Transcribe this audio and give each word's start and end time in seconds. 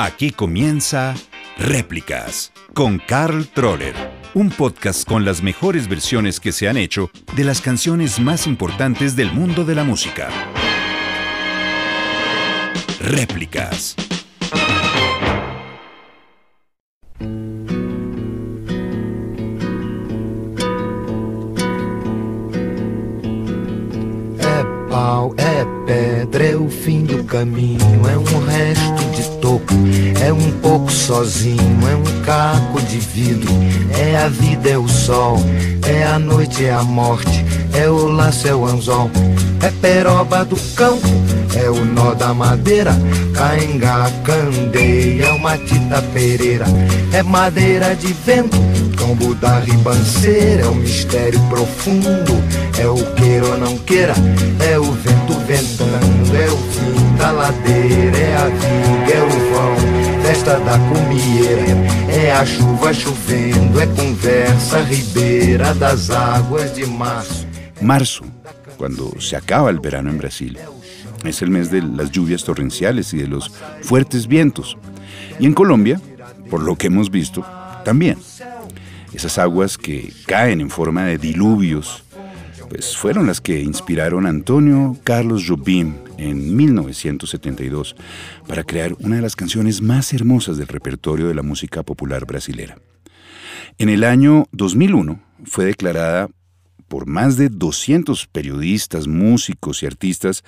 Aquí 0.00 0.30
comienza 0.30 1.16
Réplicas 1.56 2.52
con 2.72 3.00
Carl 3.04 3.48
Troller, 3.48 3.96
un 4.32 4.48
podcast 4.48 5.04
con 5.08 5.24
las 5.24 5.42
mejores 5.42 5.88
versiones 5.88 6.38
que 6.38 6.52
se 6.52 6.68
han 6.68 6.76
hecho 6.76 7.10
de 7.34 7.42
las 7.42 7.60
canciones 7.60 8.20
más 8.20 8.46
importantes 8.46 9.16
del 9.16 9.32
mundo 9.32 9.64
de 9.64 9.74
la 9.74 9.82
música. 9.82 10.28
Réplicas. 13.00 13.96
É 24.38 24.88
pau, 24.88 25.34
é 25.36 25.64
pedra, 25.84 26.44
é 26.44 26.56
o 26.56 26.70
fim 26.70 27.02
do 27.02 27.26
é 27.36 28.16
um 28.16 28.46
resto 28.46 29.07
é 30.20 30.32
um 30.32 30.50
pouco 30.60 30.90
sozinho, 30.92 31.78
é 31.90 31.94
um 31.94 32.22
caco 32.22 32.80
de 32.82 32.98
vidro, 32.98 33.50
é 33.98 34.16
a 34.16 34.28
vida, 34.28 34.70
é 34.70 34.78
o 34.78 34.88
sol, 34.88 35.38
é 35.86 36.04
a 36.04 36.18
noite, 36.18 36.64
é 36.64 36.72
a 36.72 36.82
morte, 36.82 37.44
é 37.72 37.88
o 37.88 38.08
laço, 38.08 38.46
é 38.46 38.54
o 38.54 38.66
anzol, 38.66 39.10
é 39.62 39.70
peroba 39.80 40.44
do 40.44 40.56
campo, 40.74 41.08
é 41.56 41.70
o 41.70 41.84
nó 41.84 42.14
da 42.14 42.34
madeira, 42.34 42.92
cainga, 43.32 44.10
candeia, 44.24 45.26
é 45.26 45.32
uma 45.32 45.56
tita 45.56 46.02
pereira, 46.12 46.66
é 47.12 47.22
madeira 47.22 47.94
de 47.94 48.12
vento, 48.12 48.58
tombo 48.96 49.34
da 49.36 49.60
ribanceira, 49.60 50.62
é 50.62 50.68
o 50.68 50.74
mistério 50.74 51.40
profundo, 51.48 52.42
é 52.78 52.86
o 52.86 53.02
queira 53.14 53.46
ou 53.46 53.58
não 53.58 53.78
queira, 53.78 54.14
é 54.70 54.78
o 54.78 54.92
vento 54.92 55.38
ventando, 55.46 56.36
é 56.36 56.48
o 56.50 56.56
fim 56.56 57.07
da 57.18 57.32
ladeira, 57.32 58.16
é 58.16 58.36
a 58.36 58.46
viga, 58.46 59.12
é 59.12 59.22
o 59.22 59.28
vão, 59.28 60.22
festa 60.22 60.58
da 60.60 60.78
comieira, 60.78 61.64
é 62.08 62.32
a 62.32 62.46
chuva 62.46 62.94
chovendo, 62.94 63.80
é 63.80 63.86
conversa 63.88 64.80
ribeira 64.82 65.74
das 65.74 66.10
águas 66.10 66.74
de 66.74 66.86
março. 66.86 67.46
Marzo, 67.80 68.24
cuando 68.76 69.20
se 69.20 69.36
acaba 69.36 69.70
el 69.70 69.80
verano 69.80 70.10
en 70.10 70.18
Brasil, 70.18 70.56
es 71.24 71.42
el 71.42 71.50
mes 71.50 71.70
de 71.70 71.82
las 71.82 72.10
lluvias 72.12 72.44
torrenciales 72.44 73.12
y 73.12 73.18
de 73.18 73.26
los 73.26 73.50
fuertes 73.82 74.26
vientos. 74.26 74.78
Y 75.40 75.46
en 75.46 75.54
Colombia, 75.54 76.00
por 76.48 76.62
lo 76.62 76.76
que 76.76 76.86
hemos 76.86 77.10
visto, 77.10 77.44
también. 77.84 78.18
Esas 79.12 79.38
aguas 79.38 79.76
que 79.76 80.12
caen 80.26 80.60
en 80.60 80.70
forma 80.70 81.04
de 81.04 81.18
diluvios, 81.18 82.04
pues 82.68 82.96
fueron 82.96 83.26
las 83.26 83.40
que 83.40 83.60
inspiraron 83.60 84.26
a 84.26 84.30
Antonio 84.30 84.96
Carlos 85.04 85.44
Jobim 85.46 85.94
en 86.18 86.56
1972 86.56 87.96
para 88.46 88.64
crear 88.64 88.94
una 89.00 89.16
de 89.16 89.22
las 89.22 89.36
canciones 89.36 89.80
más 89.80 90.12
hermosas 90.12 90.58
del 90.58 90.68
repertorio 90.68 91.28
de 91.28 91.34
la 91.34 91.42
música 91.42 91.82
popular 91.82 92.26
brasilera. 92.26 92.78
En 93.78 93.88
el 93.88 94.04
año 94.04 94.46
2001 94.52 95.20
fue 95.44 95.64
declarada 95.64 96.28
por 96.88 97.06
más 97.06 97.36
de 97.36 97.48
200 97.48 98.26
periodistas, 98.26 99.06
músicos 99.06 99.82
y 99.82 99.86
artistas 99.86 100.42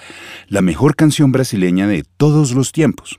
la 0.49 0.63
mejor 0.63 0.97
canción 0.97 1.33
brasileña 1.33 1.87
de 1.87 2.05
todos 2.17 2.53
los 2.53 2.73
tiempos. 2.73 3.19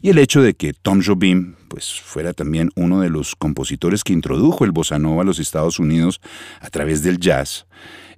Y 0.00 0.10
el 0.10 0.18
hecho 0.18 0.42
de 0.42 0.54
que 0.54 0.72
Tom 0.72 1.02
Jobim 1.04 1.56
pues, 1.68 2.00
fuera 2.00 2.32
también 2.32 2.70
uno 2.76 3.00
de 3.00 3.10
los 3.10 3.34
compositores 3.34 4.04
que 4.04 4.12
introdujo 4.12 4.64
el 4.64 4.70
bossa 4.70 4.98
nova 4.98 5.22
a 5.22 5.24
los 5.24 5.40
Estados 5.40 5.78
Unidos 5.80 6.20
a 6.60 6.70
través 6.70 7.02
del 7.02 7.18
jazz, 7.18 7.66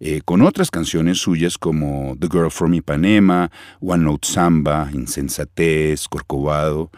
eh, 0.00 0.20
con 0.24 0.42
otras 0.42 0.70
canciones 0.70 1.18
suyas 1.18 1.58
como 1.58 2.16
The 2.18 2.28
Girl 2.30 2.50
from 2.50 2.74
Ipanema, 2.74 3.50
One 3.80 4.04
Note 4.04 4.28
Samba, 4.28 4.90
Insensatez, 4.92 6.06
Corcovado 6.08 6.90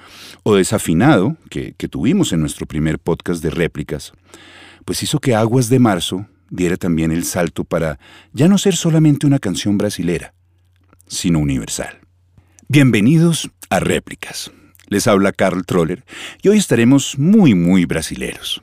o 0.43 0.55
Desafinado, 0.55 1.37
que, 1.49 1.75
que 1.77 1.89
tuvimos 1.89 2.33
en 2.33 2.41
nuestro 2.41 2.67
primer 2.67 2.99
podcast 2.99 3.43
de 3.43 3.51
réplicas, 3.51 4.13
pues 4.85 5.03
hizo 5.03 5.19
que 5.19 5.35
Aguas 5.35 5.69
de 5.69 5.79
Marzo 5.79 6.27
diera 6.51 6.77
también 6.77 7.13
el 7.13 7.25
salto 7.25 7.65
para 7.65 7.99
ya 8.33 8.49
no 8.49 8.59
ser 8.59 8.77
solamente 8.77 9.27
una 9.27 9.39
canción 9.39 9.79
brasilera, 9.79 10.35
sino 11.07 11.39
universal. 11.39 12.01
Bienvenidos 12.69 13.51
a 13.69 13.81
Réplicas. 13.81 14.53
Les 14.89 15.07
habla 15.07 15.33
Carl 15.33 15.65
Troller 15.65 16.05
y 16.43 16.49
hoy 16.49 16.59
estaremos 16.59 17.19
muy, 17.19 17.55
muy 17.55 17.85
brasileros. 17.85 18.63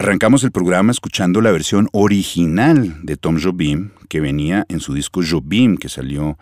Arrancamos 0.00 0.44
el 0.44 0.50
programa 0.50 0.92
escuchando 0.92 1.42
la 1.42 1.50
versión 1.50 1.90
original 1.92 2.96
de 3.02 3.18
Tom 3.18 3.38
Jobim, 3.38 3.90
que 4.08 4.22
venía 4.22 4.64
en 4.70 4.80
su 4.80 4.94
disco 4.94 5.20
Jobim, 5.22 5.76
que 5.76 5.90
salió 5.90 6.38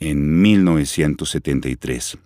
en 0.00 0.42
1973. 0.42 2.18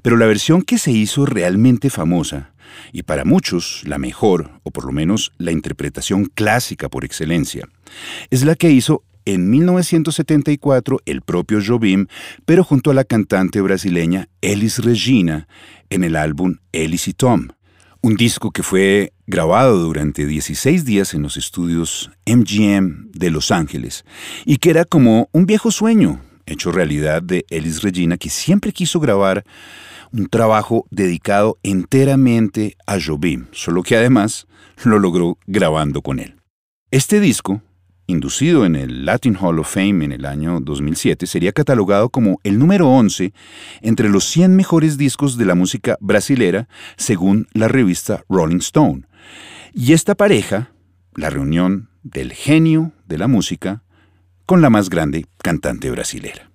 Pero 0.00 0.16
la 0.16 0.26
versión 0.26 0.62
que 0.62 0.78
se 0.78 0.92
hizo 0.92 1.26
realmente 1.26 1.90
famosa, 1.90 2.52
y 2.92 3.02
para 3.02 3.24
muchos 3.24 3.82
la 3.84 3.98
mejor, 3.98 4.52
o 4.62 4.70
por 4.70 4.84
lo 4.84 4.92
menos 4.92 5.32
la 5.38 5.50
interpretación 5.50 6.26
clásica 6.26 6.88
por 6.88 7.04
excelencia, 7.04 7.68
es 8.30 8.44
la 8.44 8.54
que 8.54 8.70
hizo 8.70 9.02
en 9.24 9.50
1974 9.50 11.00
el 11.04 11.22
propio 11.22 11.58
Jobim, 11.66 12.06
pero 12.44 12.62
junto 12.62 12.92
a 12.92 12.94
la 12.94 13.02
cantante 13.02 13.60
brasileña 13.60 14.28
Elis 14.40 14.78
Regina 14.78 15.48
en 15.90 16.04
el 16.04 16.14
álbum 16.14 16.58
Elis 16.70 17.08
y 17.08 17.12
Tom, 17.12 17.48
un 18.00 18.14
disco 18.14 18.50
que 18.50 18.62
fue 18.62 19.12
grabado 19.26 19.78
durante 19.78 20.26
16 20.26 20.84
días 20.84 21.14
en 21.14 21.22
los 21.22 21.36
estudios 21.36 22.10
MGM 22.26 23.10
de 23.12 23.30
Los 23.30 23.50
Ángeles 23.50 24.04
y 24.44 24.58
que 24.58 24.70
era 24.70 24.84
como 24.84 25.28
un 25.32 25.46
viejo 25.46 25.70
sueño 25.70 26.20
hecho 26.46 26.72
realidad 26.72 27.22
de 27.22 27.44
Elis 27.50 27.82
Regina 27.82 28.16
que 28.16 28.30
siempre 28.30 28.72
quiso 28.72 29.00
grabar 29.00 29.44
un 30.12 30.26
trabajo 30.26 30.86
dedicado 30.90 31.58
enteramente 31.62 32.76
a 32.86 32.98
Jobim, 33.00 33.46
solo 33.52 33.82
que 33.82 33.96
además 33.96 34.46
lo 34.84 34.98
logró 34.98 35.38
grabando 35.46 36.00
con 36.00 36.18
él. 36.18 36.36
Este 36.90 37.20
disco 37.20 37.62
inducido 38.08 38.64
en 38.64 38.74
el 38.74 39.04
Latin 39.04 39.36
Hall 39.36 39.60
of 39.60 39.72
Fame 39.72 40.04
en 40.04 40.12
el 40.12 40.24
año 40.24 40.60
2007, 40.60 41.26
sería 41.26 41.52
catalogado 41.52 42.08
como 42.08 42.40
el 42.42 42.58
número 42.58 42.88
11 42.88 43.32
entre 43.82 44.08
los 44.08 44.24
100 44.24 44.56
mejores 44.56 44.96
discos 44.96 45.36
de 45.36 45.44
la 45.44 45.54
música 45.54 45.96
brasilera, 46.00 46.68
según 46.96 47.46
la 47.52 47.68
revista 47.68 48.24
Rolling 48.28 48.58
Stone. 48.58 49.02
Y 49.74 49.92
esta 49.92 50.14
pareja, 50.14 50.72
la 51.14 51.30
reunión 51.30 51.90
del 52.02 52.32
genio 52.32 52.92
de 53.06 53.18
la 53.18 53.28
música 53.28 53.82
con 54.46 54.62
la 54.62 54.70
más 54.70 54.88
grande 54.88 55.26
cantante 55.42 55.90
brasilera. 55.90 56.47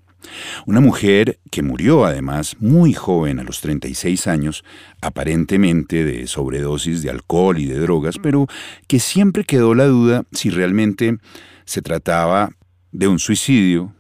Una 0.66 0.80
mujer 0.80 1.40
que 1.52 1.62
murió 1.62 2.06
además 2.06 2.56
muy 2.60 2.94
joven, 2.94 3.40
a 3.40 3.44
los 3.44 3.62
36 3.62 4.28
años, 4.28 4.64
aparentemente 5.02 6.04
de 6.04 6.28
sobredosis 6.28 7.02
de 7.02 7.10
alcohol 7.10 7.58
y 7.60 7.66
de 7.66 7.80
drogas, 7.80 8.18
pero 8.22 8.48
que 8.88 9.00
siempre 9.00 9.44
quedó 9.44 9.76
la 9.76 9.86
duda 9.86 10.24
si 10.32 10.50
realmente 10.50 11.18
se 11.66 11.82
trataba 11.82 12.52
de 12.92 13.08
un 13.08 13.20
suicidio 13.20 13.94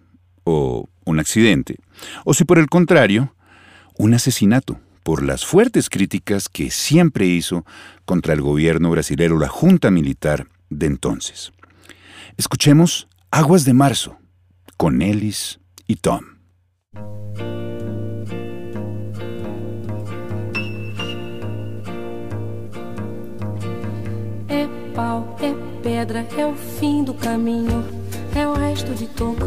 o 0.44 0.89
un 1.05 1.19
accidente, 1.19 1.77
o 2.25 2.33
si 2.33 2.44
por 2.44 2.59
el 2.59 2.67
contrario, 2.67 3.35
un 3.97 4.13
asesinato 4.13 4.79
por 5.03 5.21
las 5.21 5.45
fuertes 5.45 5.89
críticas 5.89 6.50
que 6.50 6.71
siempre 6.71 7.25
hizo 7.25 7.65
contra 8.05 8.33
el 8.33 8.41
gobierno 8.41 8.89
brasilero, 8.89 9.38
la 9.38 9.50
junta 9.50 9.91
militar 9.91 10.47
de 10.69 10.88
entonces. 10.88 11.51
Escuchemos 12.38 13.07
Aguas 13.29 13.65
de 13.65 13.73
Marzo 13.73 14.17
con 14.77 15.01
Ellis 15.01 15.59
É 24.47 24.68
pau, 24.95 25.38
é 25.41 25.53
pedra, 25.81 26.25
é 26.38 26.45
o 26.45 26.53
fim 26.56 27.03
do 27.03 27.13
caminho, 27.13 27.83
é 28.35 28.47
o 28.47 28.53
resto 28.53 28.94
de 28.94 29.07
toco, 29.07 29.45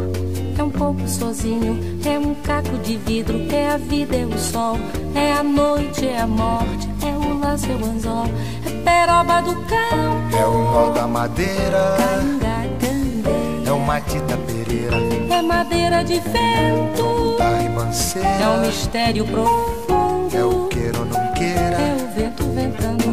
é 0.57 0.63
um 0.63 0.69
pouco 0.69 1.07
sozinho, 1.07 1.77
é 2.05 2.17
um 2.19 2.33
caco 2.35 2.77
de 2.79 2.97
vidro, 2.97 3.37
é 3.51 3.69
a 3.71 3.77
vida, 3.77 4.15
é 4.15 4.25
o 4.25 4.37
sol, 4.37 4.77
é 5.15 5.33
a 5.33 5.43
noite, 5.43 6.05
é 6.07 6.19
a 6.19 6.27
morte, 6.27 6.87
é 7.03 7.11
o 7.17 7.39
laço, 7.39 7.67
é 7.71 7.75
o 7.75 7.85
anzol, 7.85 8.25
é 8.65 8.69
peroba 8.83 9.41
do 9.41 9.55
campo, 9.65 10.37
É 10.37 10.45
o 10.45 10.63
nó 10.71 10.91
da 10.91 11.07
madeira, 11.07 11.97
canga, 11.97 12.67
candeia, 12.79 13.56
é 13.67 13.71
uma 13.71 13.99
tita 14.01 14.37
pereira, 14.37 14.95
é 15.29 15.41
madeira 15.41 16.03
de 16.03 16.19
vento, 16.19 17.37
da 17.37 17.45
é 17.45 17.55
um 17.55 17.61
ribanceira, 17.63 18.57
mistério 18.65 19.25
profundo. 19.25 20.35
é 20.35 20.43
o 20.45 20.67
queira 20.67 20.99
ou 20.99 21.05
não 21.05 21.17
É 21.19 21.31
queira, 21.33 21.77
o 21.77 22.15
vento 22.15 22.43
ventando, 22.53 23.03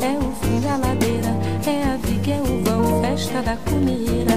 é 0.00 0.18
o 0.18 0.32
fim 0.40 0.60
da 0.60 0.76
ladeira, 0.76 1.28
é 1.66 1.82
a 1.92 1.96
viga, 1.96 2.32
é 2.32 2.40
o 2.40 2.64
vão, 2.64 3.02
festa 3.02 3.42
da 3.42 3.56
comieira. 3.56 4.32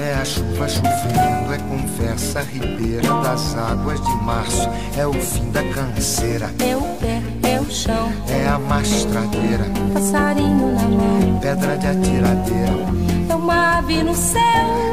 é 0.00 0.14
a 0.14 0.24
chuva 0.24 0.68
chovendo, 0.68 1.52
é 1.54 1.58
conversa 1.68 2.40
ribeira 2.42 3.08
das 3.22 3.54
águas 3.56 4.00
de 4.00 4.16
março, 4.24 4.68
é 4.98 5.06
o 5.06 5.12
fim 5.12 5.50
da 5.50 5.62
canseira, 5.64 6.50
É 6.58 6.74
o 6.76 6.82
pé, 6.98 7.20
é 7.48 7.60
o 7.60 7.70
chão, 7.70 8.10
é 8.28 8.48
a 8.48 8.58
mastradeira, 8.58 9.66
passarinho 9.92 10.74
na 10.74 10.82
mão, 10.88 11.38
pedra 11.40 11.76
de 11.76 11.86
atiradeira, 11.86 12.72
é 13.08 13.11
uma 13.42 13.78
ave 13.78 14.02
no 14.04 14.14
céu, 14.14 14.40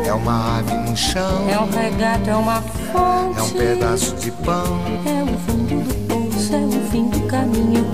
é 0.05 0.11
uma 0.13 0.57
ave 0.57 0.73
no 0.73 0.97
chão, 0.97 1.47
é 1.47 1.59
um 1.59 1.69
regato, 1.69 2.29
é 2.29 2.35
uma 2.35 2.61
fonte, 2.61 3.37
é 3.39 3.43
um 3.43 3.49
pedaço 3.51 4.15
de 4.15 4.31
pão, 4.31 4.79
é 5.05 5.23
o 5.23 5.37
fundo 5.37 5.83
do 5.83 5.93
poço, 6.07 6.55
é 6.55 6.57
o 6.57 6.89
fim 6.89 7.09
do 7.09 7.19
caminho. 7.27 7.85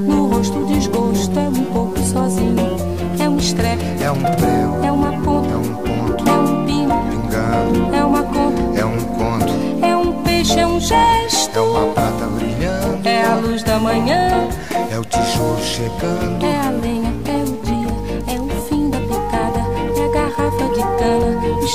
No 0.00 0.26
rosto 0.28 0.66
desgosto 0.66 1.38
é 1.38 1.48
um 1.48 1.64
pouco 1.72 1.98
sozinho. 2.00 2.76
É 3.18 3.28
um 3.28 3.38
estrepe, 3.38 3.82
É 4.02 4.10
um 4.10 4.20
prego, 4.20 4.84
é 4.84 4.92
uma 4.92 5.12
ponta, 5.22 5.48
é 5.48 5.56
um 5.56 5.74
ponto, 5.74 6.28
é 6.28 6.32
um 6.32 6.66
pino, 6.66 6.94
pingando, 7.08 7.94
é 7.94 8.04
uma 8.04 8.22
conta, 8.24 8.78
é 8.80 8.84
um 8.84 8.98
conto, 8.98 9.84
é 9.86 9.96
um 9.96 10.22
peixe, 10.22 10.58
é 10.60 10.66
um 10.66 10.78
gesto. 10.80 11.56
é 11.56 11.60
uma 11.62 11.92
prata 11.94 12.26
brilhando, 12.26 13.08
É 13.08 13.24
a 13.24 13.36
luz 13.36 13.62
da 13.62 13.78
manhã, 13.78 14.48
é 14.90 14.98
o 14.98 15.04
tijolo 15.04 15.58
chegando, 15.62 16.44
é 16.44 16.60
a 16.60 16.70
lenha, 16.70 16.93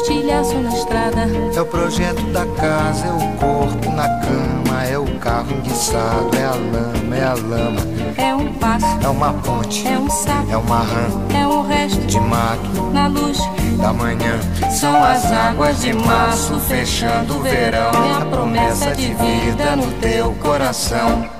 estilhaço 0.01 0.55
na 0.55 0.69
estrada. 0.69 1.21
é 1.55 1.61
o 1.61 1.65
projeto 1.65 2.21
da 2.31 2.45
casa, 2.45 3.05
é 3.07 3.11
o 3.11 3.37
corpo 3.37 3.91
na 3.91 4.07
cama, 4.19 4.83
é 4.85 4.97
o 4.97 5.05
carro 5.19 5.51
enguiçado, 5.51 6.29
é 6.37 6.45
a 6.45 6.51
lama, 6.51 7.15
é 7.15 7.23
a 7.23 7.33
lama, 7.33 7.81
É 8.17 8.35
um 8.35 8.53
passo, 8.53 8.85
é 9.03 9.07
uma 9.07 9.33
ponte, 9.33 9.87
é 9.87 9.97
um 9.97 10.09
sapo, 10.09 10.51
é 10.51 10.57
uma 10.57 10.79
rã 10.79 11.07
é 11.33 11.47
um 11.47 11.61
resto 11.67 12.01
de 12.01 12.19
mato 12.19 12.81
na 12.93 13.07
luz. 13.07 13.37
da 13.77 13.93
manhã. 13.93 14.39
São 14.71 15.01
as 15.03 15.31
águas 15.31 15.79
de 15.79 15.93
março 15.93 16.59
fechando 16.59 17.37
o 17.37 17.41
verão. 17.41 17.91
É 17.91 18.21
a 18.21 18.25
promessa 18.25 18.93
de 18.93 19.13
vida 19.13 19.75
no 19.77 19.89
teu 20.01 20.33
coração. 20.33 21.38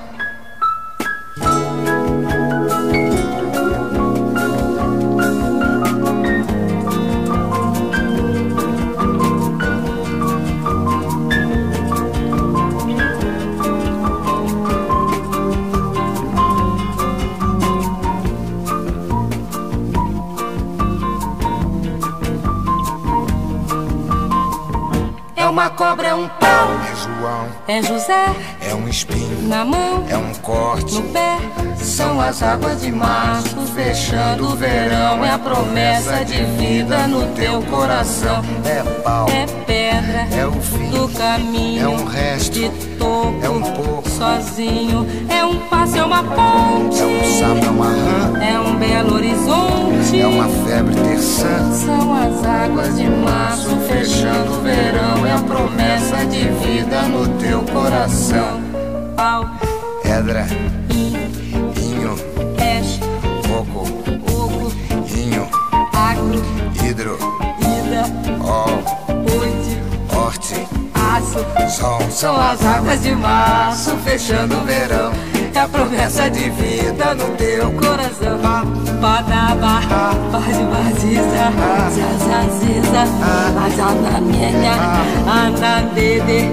Cobra, 25.80 26.08
é 26.08 26.14
um 26.14 26.28
pau, 26.28 26.68
É 26.92 26.94
João, 26.94 27.48
é 27.66 27.82
José 27.82 28.26
é 28.60 28.74
um 28.74 28.86
espinho, 28.86 29.48
na 29.48 29.64
mão, 29.64 30.04
é 30.10 30.16
um 30.18 30.34
corte, 30.34 30.94
no 30.94 31.02
pé. 31.04 31.38
São 31.76 32.20
as 32.20 32.42
águas 32.42 32.82
de 32.82 32.92
março 32.92 33.56
fechando 33.74 34.44
o 34.52 34.56
verão. 34.56 35.24
É 35.24 35.30
a 35.30 35.38
promessa 35.38 36.22
de 36.26 36.44
vida 36.44 37.06
no 37.06 37.26
teu 37.34 37.62
coração. 37.62 38.44
é 38.66 38.82
pau, 39.00 39.26
É 39.30 39.46
pedra 39.64 40.28
é 40.38 40.46
o 40.46 40.52
fim, 40.60 40.90
do 40.90 41.08
caminho. 41.08 41.82
é 41.82 41.88
um 41.88 42.04
resto, 42.04 42.52
de 42.52 42.68
é 43.42 43.48
um 43.48 43.62
pouco, 43.62 44.08
sozinho. 44.08 45.06
É 45.28 45.44
um 45.44 45.56
passo, 45.68 45.96
é 45.98 46.04
uma 46.04 46.22
ponte. 46.22 47.00
é 47.00 47.06
um 47.06 47.24
sapo, 47.38 47.64
é 47.66 47.70
uma 47.70 47.86
rã, 47.86 48.42
É 48.42 48.60
um 48.60 48.76
belo 48.76 49.14
horizonte. 49.14 50.20
é 50.20 50.26
uma 50.26 50.48
febre 50.66 50.94
terçã, 50.94 51.72
São 51.72 52.14
as 52.14 52.44
águas 52.44 52.96
de 52.96 53.08
março 53.08 53.76
fechando 53.88 54.52
o 54.58 54.60
verão. 54.62 55.26
É 55.26 55.32
a 55.32 55.38
promessa 55.38 56.24
de 56.26 56.42
vida 56.48 57.02
no 57.02 57.28
teu 57.38 57.60
coração. 57.62 58.60
Pau, 59.16 59.46
pedra, 60.02 60.46
in, 60.90 61.14
inho, 61.80 62.14
peixe, 62.56 63.00
coco, 63.46 63.86
oco, 64.32 64.72
inho, 65.16 65.46
agro, 65.92 66.42
hidro, 66.84 67.18
ida, 67.60 68.04
ol, 68.42 68.99
aço. 71.20 71.70
sol, 71.80 72.00
São 72.10 72.40
as 72.40 72.64
águas 72.64 73.02
de 73.02 73.14
março 73.14 73.96
fechando 73.98 74.56
o 74.56 74.64
verão. 74.64 75.12
É 75.54 75.60
a 75.60 75.68
promessa 75.68 76.30
de 76.30 76.48
vida 76.50 77.14
no 77.14 77.36
teu 77.36 77.70
coração. 77.72 78.38
Badaba, 79.00 79.80
bade 80.30 80.64
baziza, 80.64 81.52
zazaziza, 81.90 83.02
azanamenha, 83.66 84.74
andandede, 85.26 86.50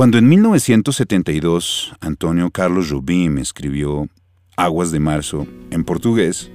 Cuando 0.00 0.16
en 0.16 0.30
1972 0.30 1.92
Antonio 2.00 2.50
Carlos 2.50 2.88
Jobim 2.90 3.36
escribió 3.36 4.08
Aguas 4.56 4.92
de 4.92 4.98
Marzo 4.98 5.46
en 5.70 5.84
portugués, 5.84 6.50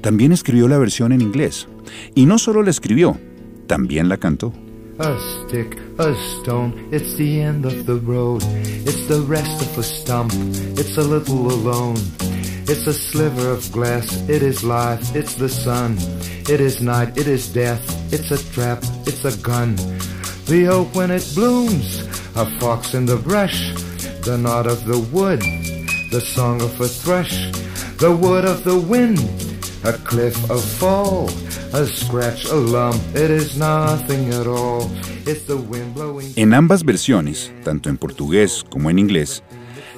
también 0.00 0.32
escribió 0.32 0.68
la 0.68 0.78
versión 0.78 1.12
en 1.12 1.20
inglés. 1.20 1.68
Y 2.14 2.24
no 2.24 2.38
solo 2.38 2.62
la 2.62 2.70
escribió, 2.70 3.20
también 3.66 4.08
la 4.08 4.16
cantó. 4.16 4.54
A 5.00 5.14
stick, 5.18 5.78
a 5.98 6.14
stone, 6.40 6.72
it's 6.90 7.14
the 7.18 7.42
end 7.42 7.66
of 7.66 7.84
the 7.84 8.00
road. 8.06 8.42
It's 8.86 9.06
the 9.06 9.20
rest 9.20 9.60
of 9.60 9.78
a 9.78 9.82
stump, 9.82 10.32
it's 10.78 10.96
a 10.96 11.04
little 11.04 11.46
alone. 11.52 12.00
It's 12.66 12.86
a 12.86 12.94
sliver 12.94 13.50
of 13.50 13.70
glass, 13.70 14.26
it 14.30 14.42
is 14.42 14.64
life, 14.64 15.14
it's 15.14 15.34
the 15.34 15.50
sun. 15.50 15.98
It 16.48 16.62
is 16.62 16.80
night, 16.80 17.18
it 17.18 17.26
is 17.26 17.52
death, 17.52 17.82
it's 18.10 18.30
a 18.30 18.38
trap, 18.50 18.82
it's 19.04 19.26
a 19.26 19.36
gun. 19.42 19.76
The 20.46 20.68
oak 20.68 20.94
when 20.94 21.10
it 21.10 21.30
blooms, 21.34 22.08
a 22.36 22.46
fox 22.58 22.94
in 22.94 23.06
the 23.06 23.16
brush. 23.16 23.72
The 24.22 24.36
knot 24.36 24.66
of 24.66 24.84
the 24.84 24.98
wood, 25.12 25.40
the 26.10 26.20
song 26.20 26.60
of 26.60 26.80
a 26.80 26.88
thrush. 26.88 27.50
The 27.98 28.10
wood 28.10 28.44
of 28.44 28.62
the 28.64 28.76
wind, 28.76 29.18
a 29.84 29.92
cliff, 29.92 30.36
a 30.50 30.58
fall, 30.58 31.28
a 31.72 31.84
scratch, 31.86 32.44
a 32.46 32.54
lump. 32.54 32.96
It 33.14 33.30
is 33.30 33.56
nothing 33.56 34.32
at 34.32 34.46
all. 34.46 34.90
It's 35.26 35.46
the 35.46 35.56
wind 35.56 35.94
blowing. 35.94 36.32
En 36.36 36.54
ambas 36.54 36.84
versiones, 36.84 37.52
tanto 37.64 37.88
en 37.88 37.96
portugués 37.96 38.64
como 38.70 38.90
en 38.90 38.98
inglés, 38.98 39.42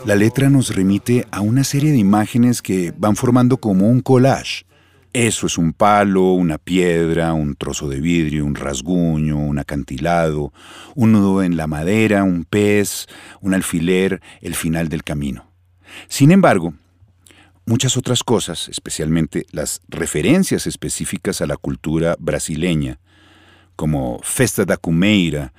la 0.06 0.16
letra 0.16 0.48
nos 0.48 0.74
remite 0.74 1.26
a 1.30 1.40
una 1.40 1.62
serie 1.62 1.92
de 1.92 1.98
imágenes 1.98 2.62
que 2.62 2.92
van 2.96 3.16
formando 3.16 3.58
como 3.58 3.88
un 3.88 4.00
collage. 4.00 4.64
Eso 5.12 5.48
es 5.48 5.58
un 5.58 5.72
palo, 5.72 6.34
una 6.34 6.56
piedra, 6.58 7.32
un 7.32 7.56
trozo 7.56 7.88
de 7.88 8.00
vidrio, 8.00 8.44
un 8.44 8.54
rasguño, 8.54 9.38
un 9.38 9.58
acantilado, 9.58 10.52
un 10.94 11.10
nudo 11.10 11.42
en 11.42 11.56
la 11.56 11.66
madera, 11.66 12.22
un 12.22 12.44
pez, 12.44 13.06
un 13.40 13.52
alfiler, 13.52 14.20
el 14.40 14.54
final 14.54 14.88
del 14.88 15.02
camino. 15.02 15.50
Sin 16.06 16.30
embargo, 16.30 16.74
muchas 17.66 17.96
otras 17.96 18.22
cosas, 18.22 18.68
especialmente 18.68 19.46
las 19.50 19.80
referencias 19.88 20.68
específicas 20.68 21.40
a 21.40 21.46
la 21.46 21.56
cultura 21.56 22.14
brasileña, 22.20 23.00
como 23.74 24.20
Festa 24.22 24.64
da 24.64 24.76
Cumeira, 24.76 25.52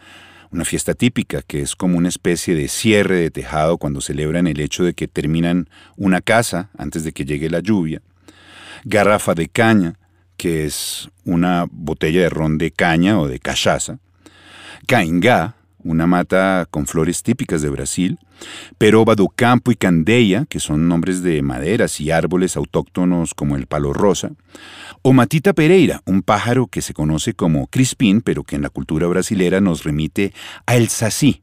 una 0.52 0.64
fiesta 0.64 0.94
típica 0.94 1.42
que 1.42 1.62
es 1.62 1.76
como 1.76 1.98
una 1.98 2.08
especie 2.08 2.56
de 2.56 2.70
cierre 2.70 3.18
de 3.18 3.32
tejado 3.32 3.78
cuando 3.78 4.00
celebran 4.00 4.48
el 4.48 4.62
hecho 4.62 4.86
de 4.86 4.94
que 4.94 5.10
terminan 5.10 5.70
una 5.98 6.22
casa 6.22 6.70
antes 6.78 7.04
de 7.04 7.12
que 7.12 7.26
llegue 7.26 7.50
la 7.50 7.60
lluvia, 7.60 8.02
garrafa 8.84 9.34
de 9.34 9.48
caña, 9.48 9.96
que 10.38 10.66
es 10.66 11.10
una 11.24 11.66
botella 11.70 12.22
de 12.22 12.30
ron 12.30 12.58
de 12.58 12.72
caña 12.72 13.20
o 13.20 13.28
de 13.28 13.40
cachaza, 13.40 14.00
caingá, 14.88 15.56
una 15.84 16.08
mata 16.08 16.68
con 16.70 16.86
flores 16.86 17.24
típicas 17.24 17.62
de 17.62 17.70
Brasil, 17.70 18.20
peroba 18.78 19.16
do 19.16 19.30
campo 19.30 19.72
y 19.72 19.76
candeia, 19.76 20.46
que 20.46 20.60
son 20.60 20.88
nombres 20.88 21.24
de 21.24 21.42
maderas 21.42 22.00
y 22.00 22.12
árboles 22.12 22.56
autóctonos 22.56 23.34
como 23.34 23.56
el 23.56 23.68
palo 23.68 23.94
rosa, 23.94 24.32
o 25.02 25.14
matita 25.14 25.54
pereira, 25.54 26.02
un 26.06 26.22
pájaro 26.22 26.68
que 26.68 26.82
se 26.82 26.94
conoce 26.94 27.34
como 27.34 27.68
crispín, 27.68 28.22
pero 28.22 28.44
que 28.44 28.56
en 28.56 28.62
la 28.62 28.70
cultura 28.70 29.08
brasilera 29.08 29.62
nos 29.62 29.84
remite 29.84 30.34
a 30.66 30.76
el 30.76 30.90
saci, 30.90 31.42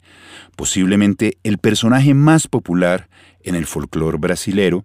posiblemente 0.56 1.38
el 1.42 1.58
personaje 1.58 2.14
más 2.14 2.46
popular 2.48 3.08
en 3.42 3.54
el 3.54 3.66
folclore 3.66 4.18
brasilero, 4.18 4.84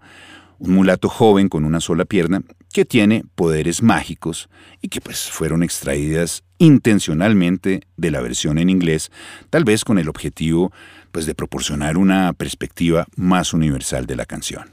un 0.60 0.74
mulato 0.74 1.10
joven 1.10 1.50
con 1.50 1.66
una 1.66 1.80
sola 1.80 2.06
pierna 2.06 2.42
que 2.72 2.86
tiene 2.86 3.24
poderes 3.36 3.82
mágicos 3.84 4.50
y 4.82 4.88
que 4.88 5.02
pues 5.02 5.30
fueron 5.30 5.64
extraídas 5.64 6.44
intencionalmente 6.58 7.82
de 7.98 8.12
la 8.12 8.22
versión 8.22 8.58
en 8.58 8.70
inglés, 8.70 9.12
tal 9.50 9.64
vez 9.64 9.84
con 9.84 10.00
el 10.00 10.10
objetivo 10.10 10.72
pues 11.12 11.26
de 11.26 11.36
proporcionar 11.36 11.98
una 11.98 12.34
perspectiva 12.34 13.08
más 13.16 13.54
universal 13.54 14.08
de 14.08 14.16
la 14.16 14.26
canción. 14.26 14.72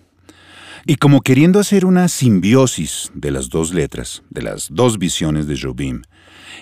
Y 0.87 0.97
como 0.97 1.21
queriendo 1.21 1.61
hacer 1.61 1.85
una 1.85 2.09
simbiosis 2.09 3.11
de 3.15 3.31
las 3.31 3.51
dos 3.51 3.75
letras, 3.75 4.23
de 4.31 4.43
las 4.43 4.69
dos 4.71 4.99
visiones 4.99 5.47
de 5.47 5.61
Jobim, 5.61 6.03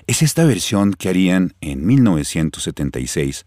es 0.07 0.23
esta 0.23 0.45
versión 0.45 0.95
que 0.95 1.09
harían 1.09 1.55
en 1.61 1.87
1976 1.87 3.47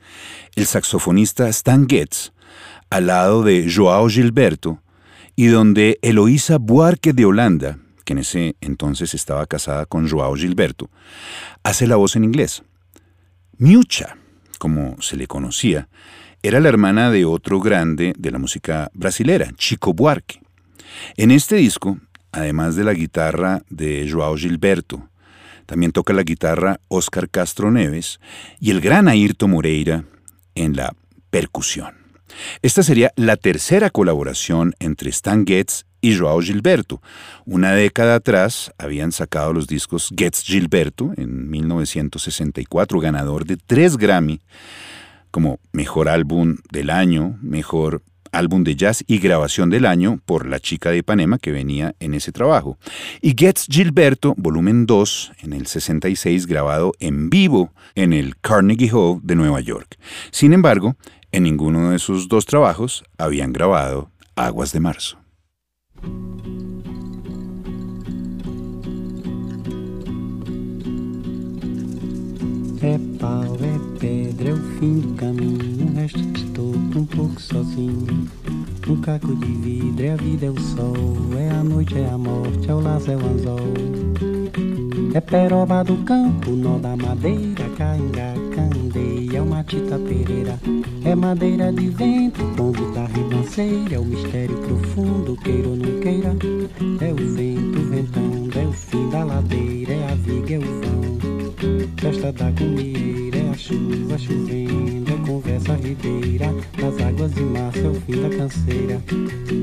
el 0.55 0.65
saxofonista 0.65 1.49
Stan 1.49 1.87
Getz 1.89 2.31
al 2.89 3.07
lado 3.07 3.43
de 3.43 3.71
Joao 3.73 4.07
Gilberto 4.07 4.81
y 5.35 5.47
donde 5.47 5.99
Eloísa 6.01 6.57
Buarque 6.57 7.13
de 7.13 7.25
Holanda, 7.25 7.77
que 8.05 8.13
en 8.13 8.19
ese 8.19 8.55
entonces 8.61 9.13
estaba 9.13 9.45
casada 9.45 9.85
con 9.85 10.09
Joao 10.09 10.35
Gilberto, 10.35 10.89
hace 11.63 11.87
la 11.87 11.95
voz 11.95 12.15
en 12.15 12.23
inglés. 12.23 12.63
Miucha, 13.57 14.17
como 14.59 15.01
se 15.01 15.17
le 15.17 15.27
conocía, 15.27 15.87
era 16.43 16.59
la 16.59 16.69
hermana 16.69 17.11
de 17.11 17.25
otro 17.25 17.59
grande 17.59 18.13
de 18.17 18.31
la 18.31 18.39
música 18.39 18.89
brasilera, 18.93 19.51
Chico 19.55 19.93
Buarque. 19.93 20.41
En 21.15 21.31
este 21.31 21.55
disco, 21.55 21.99
además 22.31 22.75
de 22.75 22.83
la 22.83 22.93
guitarra 22.93 23.61
de 23.69 24.09
Joao 24.11 24.35
Gilberto, 24.35 25.07
también 25.65 25.91
toca 25.91 26.13
la 26.13 26.23
guitarra 26.23 26.79
Oscar 26.87 27.29
Castro 27.29 27.71
Neves 27.71 28.19
y 28.59 28.71
el 28.71 28.81
gran 28.81 29.07
Ayrton 29.07 29.51
Moreira 29.51 30.03
en 30.55 30.75
la 30.75 30.93
percusión. 31.29 32.00
Esta 32.61 32.83
sería 32.83 33.11
la 33.15 33.37
tercera 33.37 33.89
colaboración 33.89 34.73
entre 34.79 35.09
Stan 35.09 35.45
Getz 35.45 35.85
y 36.01 36.17
Joao 36.17 36.41
Gilberto. 36.41 37.01
Una 37.45 37.73
década 37.73 38.15
atrás 38.15 38.71
habían 38.77 39.11
sacado 39.11 39.53
los 39.53 39.67
discos 39.67 40.09
Getz 40.17 40.43
Gilberto 40.43 41.13
en 41.17 41.49
1964, 41.49 42.99
ganador 42.99 43.45
de 43.45 43.57
tres 43.57 43.97
Grammy 43.97 44.41
como 45.29 45.59
Mejor 45.71 46.09
Álbum 46.09 46.57
del 46.71 46.89
Año, 46.89 47.37
Mejor 47.41 48.01
Álbum 48.31 48.63
de 48.63 48.75
Jazz 48.75 49.03
y 49.07 49.19
Grabación 49.19 49.69
del 49.69 49.85
Año 49.85 50.19
por 50.25 50.47
La 50.47 50.59
Chica 50.59 50.89
de 50.89 50.97
Ipanema 50.97 51.37
que 51.37 51.51
venía 51.51 51.95
en 51.99 52.13
ese 52.13 52.31
trabajo. 52.31 52.77
Y 53.21 53.35
Getz 53.37 53.65
Gilberto, 53.69 54.33
volumen 54.37 54.85
2, 54.85 55.33
en 55.43 55.53
el 55.53 55.67
66, 55.67 56.47
grabado 56.47 56.93
en 56.99 57.29
vivo 57.29 57.73
en 57.95 58.13
el 58.13 58.37
Carnegie 58.39 58.91
Hall 58.91 59.19
de 59.23 59.35
Nueva 59.35 59.59
York. 59.59 59.97
Sin 60.31 60.53
embargo, 60.53 60.95
en 61.31 61.43
ninguno 61.43 61.91
de 61.91 61.99
sus 61.99 62.27
dos 62.27 62.45
trabajos 62.45 63.03
habían 63.17 63.53
grabado 63.53 64.09
Aguas 64.35 64.71
de 64.71 64.79
Marzo. 64.79 65.17
É 72.83 72.97
pau, 73.19 73.57
é 73.61 73.99
pedra, 73.99 74.49
é 74.49 74.53
o 74.53 74.57
fim 74.79 74.99
do 75.01 75.13
caminho. 75.15 75.87
O 75.87 75.95
resto 75.95 76.19
estou 76.35 76.73
um 76.73 77.05
pouco 77.05 77.39
sozinho. 77.39 78.27
Um 78.87 78.99
caco 79.01 79.35
de 79.35 79.45
vidro, 79.45 80.03
é 80.03 80.11
a 80.11 80.15
vida, 80.15 80.47
é 80.47 80.49
o 80.49 80.59
sol. 80.59 80.95
É 81.37 81.49
a 81.51 81.63
noite, 81.63 81.99
é 81.99 82.09
a 82.09 82.17
morte, 82.17 82.69
é 82.69 82.73
o 82.73 82.79
laço, 82.81 83.11
é 83.11 83.15
o 83.15 83.19
anzol. 83.19 83.59
É 85.13 85.21
peroba 85.21 85.83
do 85.83 85.97
campo, 85.97 86.51
nó 86.51 86.79
da 86.79 86.95
madeira, 86.97 87.69
cainga, 87.77 88.33
candeia, 89.51 89.57
é 89.57 89.57
uma 89.57 89.63
tita 89.63 89.99
pereira. 89.99 90.59
É 91.03 91.15
madeira 91.15 91.71
de 91.73 91.89
vento, 91.89 92.43
pombo 92.55 92.91
da 92.91 93.05
ribanceira. 93.05 93.95
É 93.95 93.99
o 93.99 94.05
mistério 94.05 94.57
profundo, 94.57 95.35
queira 95.37 95.67
ou 95.67 95.75
não 95.75 95.99
queira. 95.99 96.35
É 97.01 97.11
o 97.11 97.15
vento, 97.15 97.79
ventando, 97.89 98.59
é 98.59 98.65
o 98.65 98.71
fim 98.71 99.09
da 99.09 99.23
ladeira. 99.23 99.93
É 99.93 100.11
a 100.11 100.15
viga, 100.15 100.55
é 100.55 100.57
o 100.57 100.61
vão. 100.61 101.11
Festa 101.97 102.31
da 102.31 102.51
comieira, 102.53 103.37
é 103.37 103.49
a 103.49 103.53
chuva 103.53 104.17
chovendo, 104.17 105.11
é 105.11 105.27
conversa 105.27 105.75
ribeira, 105.75 106.47
nas 106.81 106.99
águas 107.05 107.31
de 107.35 107.43
março 107.43 107.79
é 107.79 107.89
o 107.89 107.93
fim 107.93 108.21
da 108.21 108.29
canseira. 108.29 109.01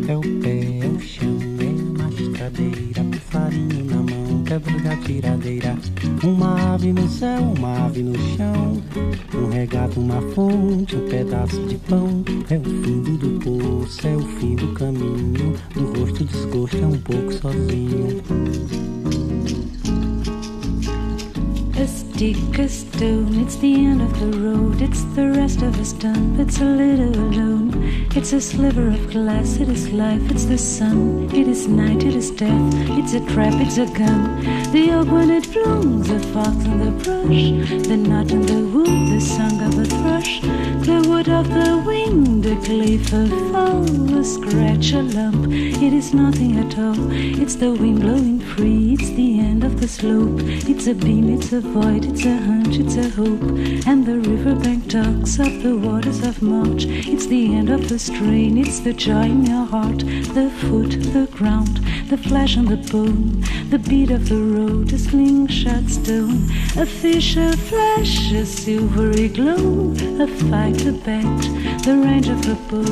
É 0.07 0.16
o 0.16 0.21
pé, 0.40 0.78
é 0.85 0.87
o 0.87 1.00
chão, 1.00 1.37
é 1.59 2.00
uma 2.00 2.09
estradeira, 2.09 3.04
farinho 3.30 3.88
da 4.58 4.96
tiradeira. 4.96 5.76
Uma 6.22 6.74
ave 6.74 6.92
no 6.92 7.08
céu, 7.08 7.40
uma 7.56 7.86
ave 7.86 8.02
no 8.02 8.18
chão, 8.36 8.82
um 9.34 9.48
regato, 9.50 10.00
uma 10.00 10.20
fonte, 10.34 10.96
um 10.96 11.08
pedaço 11.08 11.60
de 11.66 11.76
pão. 11.76 12.24
É 12.50 12.56
o 12.56 12.64
fundo 12.64 13.16
do 13.18 13.38
poço, 13.40 14.06
é 14.06 14.16
o 14.16 14.20
fim 14.38 14.56
do 14.56 14.72
caminho, 14.74 15.54
do 15.74 16.00
rosto 16.00 16.24
desgosto 16.24 16.76
é 16.76 16.86
um 16.86 16.98
pouco 16.98 17.32
sozinho. 17.32 18.88
Stick, 22.18 22.58
a 22.58 22.68
stone, 22.68 23.38
it's 23.38 23.54
the 23.58 23.72
end 23.72 24.02
of 24.02 24.18
the 24.18 24.40
road. 24.40 24.82
It's 24.82 25.04
the 25.14 25.30
rest 25.30 25.62
of 25.62 25.78
us 25.78 25.92
done, 25.92 26.34
it's 26.40 26.60
a 26.60 26.64
little 26.64 27.14
alone. 27.14 27.70
It's 28.16 28.32
a 28.32 28.40
sliver 28.40 28.88
of 28.88 29.12
glass, 29.12 29.58
it 29.58 29.68
is 29.68 29.92
life, 29.92 30.28
it's 30.28 30.46
the 30.46 30.58
sun. 30.58 31.30
It 31.32 31.46
is 31.46 31.68
night, 31.68 32.02
it 32.02 32.16
is 32.16 32.32
death, 32.32 32.75
it's 32.98 33.12
a 33.12 33.25
trap, 33.32 33.54
it's 33.60 33.78
a 33.78 33.87
gun. 33.87 34.42
The 34.72 34.90
oak 34.94 35.12
when 35.12 35.30
it 35.30 35.52
blooms, 35.52 36.08
the 36.08 36.18
fox 36.32 36.56
in 36.64 36.78
the 36.80 36.90
brush. 37.04 37.87
The 37.87 37.96
knot 37.96 38.32
in 38.32 38.42
the 38.42 38.62
wood, 38.66 39.12
the 39.14 39.20
song 39.20 39.60
of 39.62 39.78
a 39.78 39.84
thrush. 39.84 40.40
The 40.88 41.06
wood 41.08 41.28
of 41.28 41.48
the 41.48 41.80
wind, 41.87 42.44
a 42.46 42.56
cliff, 42.56 43.12
a 43.12 43.28
fall, 43.52 44.18
a 44.18 44.25
scratch, 44.25 44.92
a 44.92 45.02
lump. 45.02 45.52
It 45.52 45.92
is 45.92 46.12
nothing 46.12 46.58
at 46.58 46.76
all, 46.80 46.96
it's 47.12 47.54
the 47.54 47.72
wind 47.72 48.00
blowing 48.00 48.40
free, 48.40 48.94
it's 48.94 49.10
the 49.10 49.38
end 49.38 49.62
of 49.62 49.80
the 49.80 49.87
slope. 49.87 50.40
It's 50.66 50.88
a 50.88 50.94
beam, 50.94 51.28
it's 51.32 51.52
a 51.52 51.60
void, 51.60 52.07
it's 52.08 52.24
a 52.24 52.36
hunch, 52.36 52.78
it's 52.78 52.96
a 52.96 53.08
hope. 53.10 53.42
And 53.86 54.06
the 54.06 54.18
riverbank 54.18 54.90
talks 54.90 55.38
of 55.38 55.62
the 55.62 55.76
waters 55.76 56.22
of 56.26 56.40
March. 56.40 56.86
It's 56.86 57.26
the 57.26 57.54
end 57.54 57.68
of 57.68 57.88
the 57.88 57.98
strain, 57.98 58.56
it's 58.56 58.80
the 58.80 58.94
joy 58.94 59.24
in 59.24 59.44
your 59.44 59.66
heart. 59.66 59.98
The 59.98 60.50
foot, 60.60 60.92
the 61.12 61.28
ground, 61.30 61.80
the 62.08 62.16
flesh 62.16 62.56
and 62.56 62.68
the 62.68 62.78
bone. 62.90 63.44
The 63.70 63.78
beat 63.78 64.10
of 64.10 64.28
the 64.28 64.42
road, 64.42 64.92
a 64.92 64.98
slingshot 64.98 65.88
stone. 65.90 66.44
A 66.76 66.86
fish, 66.86 67.36
a 67.36 67.52
flash, 67.56 68.32
a 68.32 68.46
silvery 68.46 69.28
glow. 69.28 69.92
A 70.20 70.26
fight, 70.48 70.86
a 70.86 70.92
bet, 70.92 71.42
the 71.84 72.00
range 72.02 72.28
of 72.28 72.40
the 72.46 72.56
bow. 72.70 72.82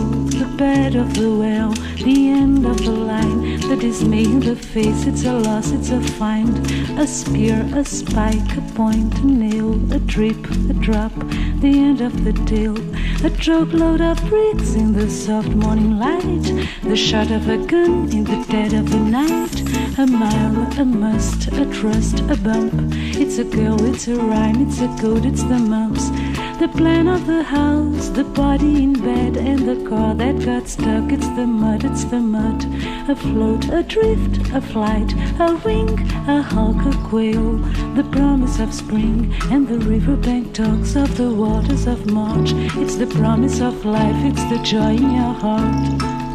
The 0.41 0.57
bed 0.57 0.95
of 0.95 1.15
the 1.15 1.31
well, 1.31 1.73
the 2.05 2.29
end 2.29 2.67
of 2.67 2.79
the 2.85 2.91
line. 2.91 3.61
The 3.61 3.77
dismay 3.77 4.25
in 4.25 4.41
the 4.41 4.57
face, 4.57 5.07
it's 5.07 5.25
a 5.25 5.33
loss, 5.33 5.71
it's 5.73 5.91
a 5.91 6.01
find. 6.19 6.55
A 6.99 7.07
spear, 7.07 7.67
a 7.75 7.85
spike, 7.85 8.57
a 8.57 8.61
point, 8.75 9.06
a 9.15 9.27
nail, 9.27 9.75
a 9.93 9.99
drip, 9.99 10.37
a 10.71 10.75
drop, 10.75 11.13
the 11.61 11.69
end 11.69 12.01
of 12.01 12.25
the 12.25 12.33
tale. 12.45 12.77
A 13.25 13.31
joke 13.31 13.73
load 13.73 14.01
of 14.01 14.19
bricks 14.29 14.75
in 14.75 14.93
the 14.93 15.09
soft 15.11 15.49
morning 15.49 15.99
light, 15.99 16.67
the 16.83 16.97
shot 16.97 17.31
of 17.31 17.49
a 17.49 17.59
gun 17.59 18.11
in 18.13 18.25
the 18.25 18.45
dead 18.49 18.73
of 18.73 18.91
the 18.91 18.99
night. 18.99 19.63
A 19.99 20.07
mile, 20.07 20.81
a 20.81 20.85
must, 20.85 21.49
a 21.49 21.65
trust, 21.73 22.21
a 22.21 22.37
bump. 22.37 22.73
It's 23.17 23.39
a 23.39 23.45
girl, 23.45 23.83
it's 23.85 24.09
a 24.09 24.17
rhyme, 24.17 24.67
it's 24.67 24.81
a 24.81 24.89
code, 25.01 25.25
it's 25.25 25.43
the 25.43 25.59
mumps. 25.59 26.11
The 26.59 26.69
plan 26.69 27.07
of 27.07 27.27
the 27.27 27.43
house, 27.43 28.09
the 28.09 28.25
body 28.25 28.83
in 28.83 28.95
bed, 28.95 29.37
and 29.37 29.69
the 29.69 29.89
car 29.89 30.15
that 30.15 30.43
got 30.43 30.67
stuck. 30.67 31.13
It's 31.13 31.29
the 31.37 31.47
mud, 31.47 31.85
it's 31.85 32.05
the 32.05 32.19
mud. 32.19 32.65
A 33.11 33.15
float, 33.15 33.69
a 33.69 33.83
drift, 33.83 34.51
a 34.55 34.63
flight, 34.63 35.13
a 35.39 35.55
wing, 35.65 36.01
a 36.27 36.41
hawk, 36.41 36.83
a 36.87 36.97
quail. 37.09 37.59
The 37.95 38.09
promise 38.11 38.59
of 38.59 38.73
spring, 38.73 39.35
and 39.53 39.69
the 39.69 39.79
riverbank 39.79 40.55
talks 40.55 40.97
of 40.97 41.15
the 41.19 41.31
waters 41.31 41.87
of 41.87 42.11
March. 42.11 42.53
It's 42.55 42.97
the 42.97 43.07
promise 43.07 43.61
of 43.61 43.85
life, 43.85 44.17
it's 44.25 44.45
the 44.45 44.59
joy 44.65 44.97
in 44.97 45.11
your 45.13 45.35
heart. 45.35 46.26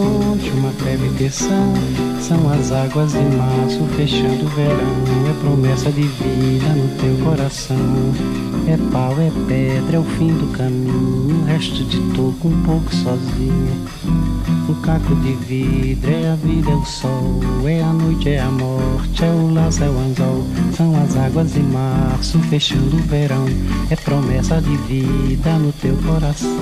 Horizonte, 0.00 0.50
uma 0.50 0.70
breve 0.72 1.08
tensão. 1.16 1.72
São 2.20 2.50
as 2.52 2.72
águas 2.72 3.12
de 3.12 3.24
março 3.36 3.84
fechando 3.96 4.44
o 4.44 4.48
verão. 4.48 4.76
É 5.28 5.40
promessa 5.40 5.90
de 5.92 6.02
vida 6.02 6.68
no 6.68 6.88
teu 6.98 7.24
coração. 7.24 7.76
É 8.66 8.76
pau, 8.90 9.12
é 9.20 9.30
pedra, 9.46 9.96
é 9.96 10.00
o 10.00 10.04
fim 10.04 10.28
do 10.28 10.50
caminho. 10.56 11.34
Um 11.34 11.44
resto 11.44 11.84
de 11.84 12.00
toco 12.14 12.48
um 12.48 12.62
pouco 12.62 12.94
sozinho. 12.94 13.86
Um 14.68 14.74
caco 14.80 15.14
de 15.16 15.32
vidro, 15.34 16.10
é 16.10 16.30
a 16.30 16.34
vida, 16.36 16.70
é 16.70 16.74
o 16.74 16.84
sol, 16.84 17.40
é 17.66 17.82
a 17.82 17.92
noite, 17.92 18.30
é 18.30 18.40
a 18.40 18.50
morte, 18.50 19.22
é 19.22 19.28
o 19.28 19.52
laço, 19.52 19.84
é 19.84 19.88
o 19.88 19.98
anzol, 19.98 20.42
são 20.74 21.02
as 21.02 21.16
águas 21.18 21.52
de 21.52 21.60
março 21.60 22.38
fechando 22.48 22.96
o 22.96 23.00
verão, 23.00 23.44
é 23.90 23.96
promessa 23.96 24.62
de 24.62 24.76
vida 24.78 25.50
no 25.58 25.70
teu 25.72 25.94
coração. 25.98 26.58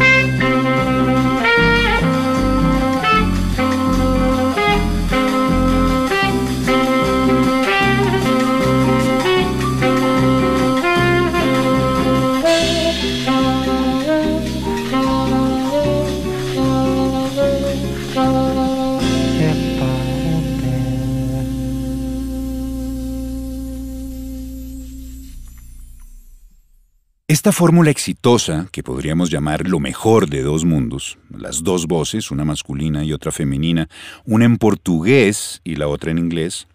Esta 27.33 27.51
fórmula 27.51 27.91
exitosa, 27.91 28.69
que 28.73 28.83
podríamos 28.83 29.31
llamar 29.31 29.67
lo 29.67 29.81
mejor 29.81 30.29
de 30.29 30.43
dos 30.43 30.67
mundos, 30.67 31.17
las 31.31 31.65
dos 31.65 31.87
voces, 31.87 32.31
una 32.31 32.45
masculina 32.45 33.05
y 33.05 33.15
otra 33.15 33.33
femenina, 33.33 33.89
una 34.27 34.45
en 34.45 34.59
portugués 34.59 35.63
y 35.65 35.77
la 35.77 35.89
otra 35.89 36.11
en 36.11 36.19
inglés, 36.19 36.69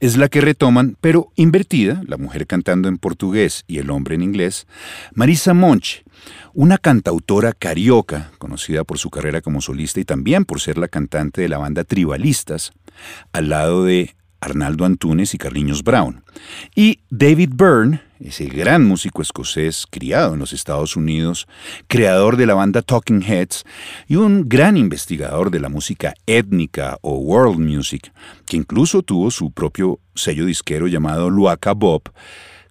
es 0.00 0.16
la 0.16 0.26
que 0.26 0.40
retoman, 0.40 0.96
pero 1.00 1.30
invertida, 1.36 2.02
la 2.08 2.16
mujer 2.16 2.48
cantando 2.48 2.88
en 2.88 2.98
portugués 2.98 3.62
y 3.68 3.78
el 3.78 3.88
hombre 3.88 4.16
en 4.16 4.22
inglés, 4.22 4.66
Marisa 5.14 5.54
Monch, 5.54 6.02
una 6.54 6.76
cantautora 6.76 7.52
carioca, 7.52 8.32
conocida 8.38 8.82
por 8.82 8.98
su 8.98 9.10
carrera 9.10 9.40
como 9.42 9.60
solista 9.60 10.00
y 10.00 10.04
también 10.04 10.44
por 10.44 10.60
ser 10.60 10.76
la 10.76 10.88
cantante 10.88 11.40
de 11.42 11.48
la 11.48 11.58
banda 11.58 11.84
Tribalistas, 11.84 12.72
al 13.32 13.48
lado 13.48 13.84
de 13.84 14.16
Arnaldo 14.40 14.84
Antunes 14.84 15.34
y 15.34 15.38
Carliños 15.38 15.82
Brown. 15.82 16.22
Y 16.74 17.00
David 17.10 17.50
Byrne, 17.54 18.02
ese 18.20 18.46
gran 18.46 18.84
músico 18.84 19.22
escocés 19.22 19.86
criado 19.90 20.34
en 20.34 20.40
los 20.40 20.52
Estados 20.52 20.96
Unidos, 20.96 21.46
creador 21.86 22.36
de 22.36 22.46
la 22.46 22.54
banda 22.54 22.82
Talking 22.82 23.22
Heads 23.22 23.64
y 24.06 24.16
un 24.16 24.48
gran 24.48 24.76
investigador 24.76 25.50
de 25.50 25.60
la 25.60 25.68
música 25.68 26.14
étnica 26.26 26.98
o 27.02 27.16
world 27.18 27.58
music, 27.58 28.12
que 28.46 28.56
incluso 28.56 29.02
tuvo 29.02 29.30
su 29.30 29.50
propio 29.52 30.00
sello 30.14 30.44
disquero 30.44 30.86
llamado 30.86 31.30
Luaca 31.30 31.72
Bob, 31.72 32.02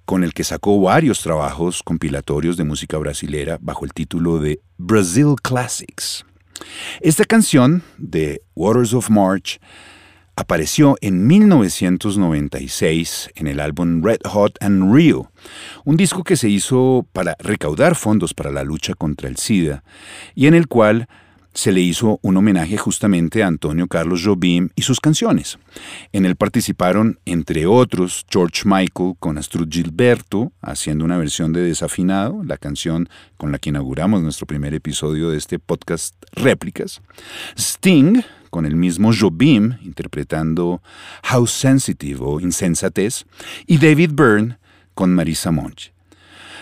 con 0.05 0.23
el 0.23 0.33
que 0.33 0.43
sacó 0.43 0.79
varios 0.81 1.21
trabajos 1.21 1.83
compilatorios 1.83 2.57
de 2.57 2.63
música 2.63 2.97
brasilera 2.97 3.59
bajo 3.61 3.85
el 3.85 3.93
título 3.93 4.39
de 4.39 4.59
Brazil 4.77 5.35
Classics. 5.41 6.25
Esta 6.99 7.25
canción 7.25 7.83
de 7.97 8.41
Waters 8.55 8.93
of 8.93 9.09
March 9.09 9.59
apareció 10.39 10.95
en 11.01 11.27
1996 11.27 13.31
en 13.35 13.47
el 13.47 13.59
álbum 13.59 14.01
Red 14.01 14.21
Hot 14.23 14.53
and 14.61 14.95
Real, 14.95 15.23
un 15.83 15.97
disco 15.97 16.23
que 16.23 16.37
se 16.37 16.47
hizo 16.47 17.05
para 17.11 17.35
recaudar 17.39 17.95
fondos 17.95 18.33
para 18.33 18.49
la 18.49 18.63
lucha 18.63 18.93
contra 18.93 19.27
el 19.27 19.35
SIDA 19.35 19.83
y 20.35 20.47
en 20.47 20.53
el 20.53 20.67
cual 20.67 21.09
se 21.53 21.73
le 21.73 21.81
hizo 21.81 22.19
un 22.21 22.37
homenaje 22.37 22.77
justamente 22.77 23.43
a 23.43 23.47
Antonio 23.47 23.87
Carlos 23.87 24.21
Jobim 24.23 24.69
y 24.75 24.83
sus 24.83 25.01
canciones. 25.01 25.59
En 26.13 26.25
él 26.25 26.37
participaron, 26.37 27.19
entre 27.25 27.65
otros, 27.65 28.25
George 28.29 28.61
Michael 28.63 29.15
con 29.19 29.37
Astrud 29.37 29.67
Gilberto, 29.69 30.53
haciendo 30.61 31.03
una 31.03 31.17
versión 31.17 31.51
de 31.51 31.63
Desafinado, 31.63 32.45
la 32.45 32.57
canción 32.57 33.09
con 33.35 33.51
la 33.51 33.59
que 33.59 33.71
inauguramos 33.71 34.21
nuestro 34.21 34.47
primer 34.47 34.73
episodio 34.73 35.31
de 35.31 35.37
este 35.37 35.59
podcast 35.59 36.15
Réplicas, 36.31 37.01
Sting 37.57 38.21
con 38.49 38.65
el 38.65 38.75
mismo 38.75 39.11
Jobim 39.13 39.77
interpretando 39.83 40.81
How 41.33 41.47
Sensitive 41.47 42.19
o 42.21 42.39
Insensatez, 42.39 43.25
y 43.67 43.77
David 43.77 44.11
Byrne 44.13 44.57
con 44.93 45.13
Marisa 45.13 45.51
Monch. 45.51 45.91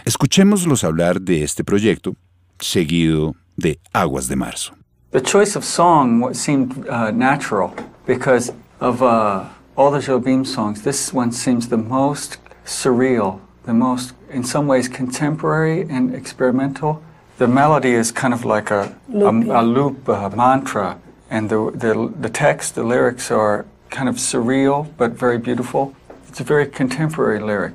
Escuchémoslos 0.06 0.84
hablar 0.84 1.20
de 1.20 1.44
este 1.44 1.64
proyecto, 1.64 2.16
seguido 2.60 3.36
de 3.58 3.80
Aguas 3.94 4.28
de 4.28 4.36
Marzo. 4.36 4.74
The 5.12 5.22
choice 5.22 5.56
of 5.56 5.64
song 5.64 6.34
seemed 6.34 6.88
uh, 6.88 7.12
natural 7.12 7.74
because 8.06 8.52
of 8.80 9.02
uh, 9.02 9.46
all 9.76 9.92
the 9.92 10.00
Jobim 10.00 10.46
songs. 10.46 10.84
This 10.84 11.14
one 11.14 11.32
seems 11.32 11.70
the 11.70 11.78
most 11.78 12.38
surreal, 12.66 13.40
the 13.66 13.74
most, 13.74 14.14
in 14.30 14.44
some 14.44 14.68
ways, 14.68 14.88
contemporary 14.90 15.88
and 15.90 16.14
experimental. 16.14 17.02
The 17.38 17.48
melody 17.48 17.92
is 17.92 18.12
kind 18.12 18.34
of 18.34 18.46
like 18.46 18.70
a, 18.72 18.96
a, 19.14 19.30
a 19.30 19.64
loop, 19.64 20.08
a 20.08 20.30
mantra 20.30 20.98
and 21.30 21.50
the, 21.50 21.72
the, 21.72 22.14
the 22.20 22.30
text, 22.30 22.76
the 22.76 22.84
lyrics 22.84 23.32
are 23.32 23.66
kind 23.90 24.10
of 24.10 24.16
surreal 24.16 24.88
but 24.98 25.12
very 25.12 25.38
beautiful. 25.38 25.94
It's 26.28 26.40
a 26.40 26.44
very 26.44 26.66
contemporary 26.66 27.40
lyric. 27.40 27.74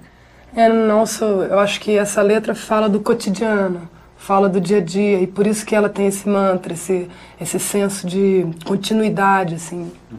And 0.54 0.92
also, 0.92 1.42
eu 1.42 1.58
acho 1.58 1.80
que 1.80 1.96
essa 1.96 2.20
letra 2.22 2.54
fala 2.54 2.88
do 2.88 3.00
cotidiano, 3.00 3.88
fala 4.16 4.48
do 4.48 4.60
dia 4.60 4.78
a 4.78 4.80
dia 4.80 5.20
e 5.20 5.26
por 5.26 5.46
isso 5.46 5.64
que 5.64 5.74
ela 5.74 5.88
tem 5.88 6.06
esse 6.06 6.28
mantra, 6.28 6.74
esse 6.74 7.08
esse 7.40 7.58
senso 7.58 8.06
de 8.06 8.46
continuidade, 8.64 9.54
assim. 9.54 9.90
Uhum. 10.10 10.18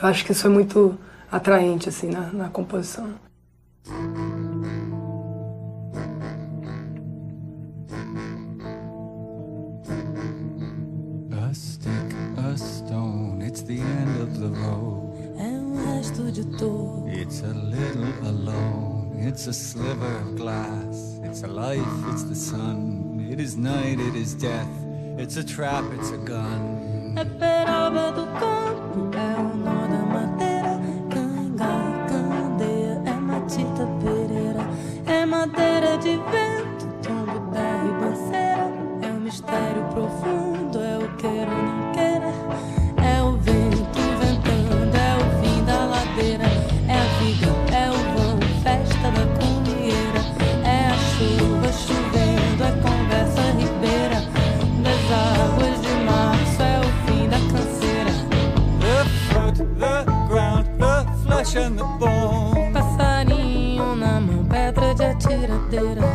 Eu 0.00 0.08
acho 0.08 0.24
que 0.24 0.32
isso 0.32 0.46
é 0.46 0.50
muito 0.50 0.98
atraente 1.32 1.88
assim 1.88 2.10
na, 2.10 2.30
na 2.32 2.48
composição. 2.48 3.08
It's 19.46 19.58
a 19.58 19.62
sliver 19.62 20.16
of 20.20 20.36
glass. 20.36 21.20
It's 21.22 21.42
a 21.42 21.46
life, 21.46 21.84
it's 22.08 22.22
the 22.22 22.34
sun. 22.34 23.28
It 23.30 23.38
is 23.38 23.58
night, 23.58 24.00
it 24.00 24.16
is 24.16 24.32
death. 24.32 24.70
It's 25.18 25.36
a 25.36 25.44
trap, 25.44 25.84
it's 25.92 26.12
a 26.12 26.16
gun. 26.16 27.14
The 61.76 61.84
bone. 61.98 62.72
Passarinho 62.72 63.96
na 63.96 64.20
mão, 64.20 64.44
pedra 64.44 64.94
de 64.94 65.04
atiradeira. 65.04 66.13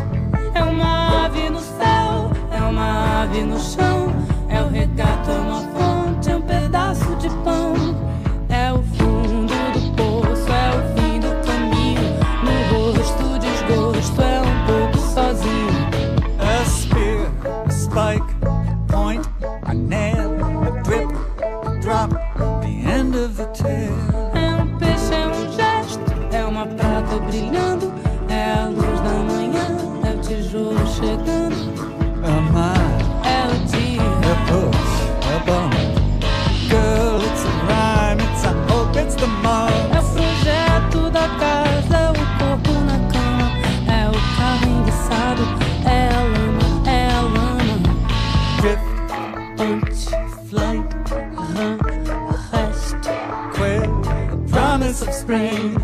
Spring. 55.30 55.76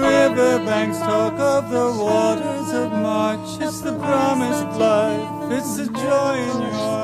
riverbanks 0.00 0.98
talk 0.98 1.34
of 1.34 1.70
the 1.70 1.88
waters 2.02 2.72
of 2.72 2.90
March. 2.90 3.60
It's 3.60 3.80
the 3.80 3.96
promised 3.96 4.76
life, 4.76 5.52
it's 5.52 5.76
the 5.76 5.86
joy 5.86 6.34
in 6.50 6.62
your 6.62 7.01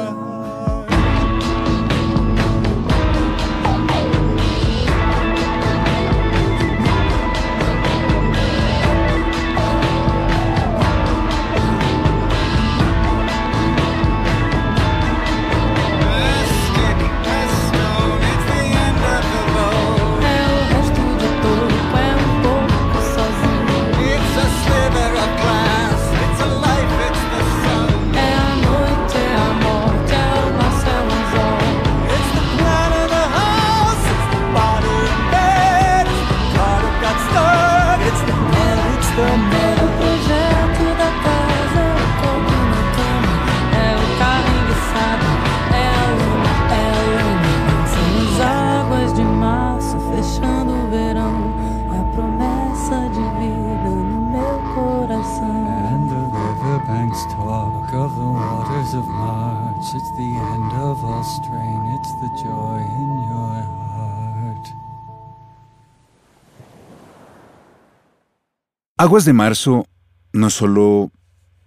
Aguas 68.96 69.24
de 69.24 69.32
Marzo 69.32 69.86
no 70.32 70.50
solo 70.50 71.12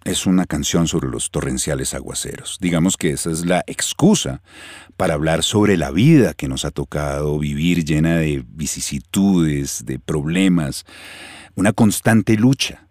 es 0.04 0.26
una 0.26 0.44
canción 0.44 0.86
sobre 0.86 1.08
los 1.08 1.30
torrenciales 1.30 1.94
aguaceros. 1.94 2.58
Digamos 2.60 2.98
que 2.98 3.12
esa 3.12 3.30
es 3.30 3.46
la 3.46 3.64
excusa 3.66 4.42
para 4.98 5.14
hablar 5.14 5.42
sobre 5.42 5.78
la 5.78 5.90
vida 5.90 6.34
que 6.34 6.48
nos 6.48 6.66
ha 6.66 6.70
tocado 6.70 7.38
vivir 7.38 7.86
llena 7.86 8.16
de 8.16 8.44
vicisitudes, 8.46 9.86
de 9.86 9.98
problemas, 9.98 10.84
una 11.54 11.72
constante 11.72 12.36
lucha. 12.36 12.88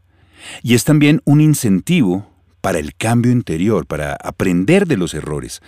Y 0.63 0.73
es 0.73 0.85
también 0.85 1.21
un 1.25 1.39
incentivo 1.39 2.30
para 2.61 2.79
el 2.79 2.95
cambio 2.95 3.31
interior, 3.31 3.85
para 3.85 4.13
aprender 4.13 4.87
de 4.87 4.97
los 4.97 5.13
errores, 5.13 5.61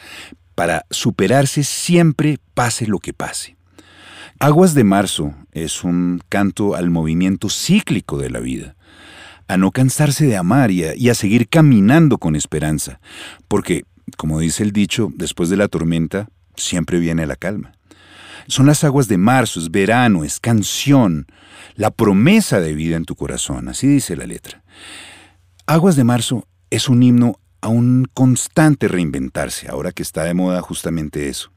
para 0.56 0.86
superarse 0.90 1.64
siempre 1.64 2.38
pase 2.54 2.88
lo 2.88 3.00
que 3.00 3.14
pase. 3.14 3.58
Aguas 4.40 4.74
de 4.74 4.84
Marzo 4.84 5.34
es 5.52 5.84
un 5.84 6.22
canto 6.30 6.76
al 6.76 6.90
movimiento 6.90 7.50
cíclico 7.50 8.18
de 8.18 8.30
la 8.30 8.40
vida, 8.40 8.76
a 9.48 9.58
no 9.58 9.72
cansarse 9.72 10.26
de 10.26 10.38
amar 10.38 10.72
y 10.72 11.10
a, 11.10 11.16
seguir 11.16 11.48
caminando 11.48 12.18
con 12.18 12.36
esperanza, 12.36 13.00
porque, 13.48 13.84
como 14.18 14.40
dice 14.40 14.64
el 14.64 14.72
dicho, 14.72 15.10
después 15.16 15.50
de 15.50 15.58
la 15.58 15.68
tormenta 15.68 16.30
siempre 16.56 17.00
viene 17.00 17.26
la 17.26 17.36
calma. 17.36 17.74
Son 18.48 18.66
las 18.66 18.84
aguas 18.84 19.08
de 19.08 19.18
marzo, 19.18 19.60
es 19.60 19.72
verano, 19.72 20.24
es 20.24 20.40
canción, 20.40 21.28
la 21.76 21.92
promesa 21.92 22.60
de 22.60 22.74
vida 22.74 22.98
en 22.98 23.06
tu 23.06 23.16
corazón, 23.16 23.70
así 23.70 23.88
dice 23.88 24.16
la 24.16 24.28
letra. 24.28 24.64
Aguas 25.66 25.96
de 25.96 26.04
marzo 26.04 26.48
es 26.74 26.90
un 26.90 27.04
himno 27.04 27.40
a 27.62 27.68
un 27.68 28.08
constante 28.16 28.88
reinventarse, 28.88 29.70
ahora 29.70 29.92
que 29.92 30.02
está 30.02 30.24
de 30.24 30.34
moda 30.34 30.60
justamente 30.62 31.30
eso. 31.30 31.52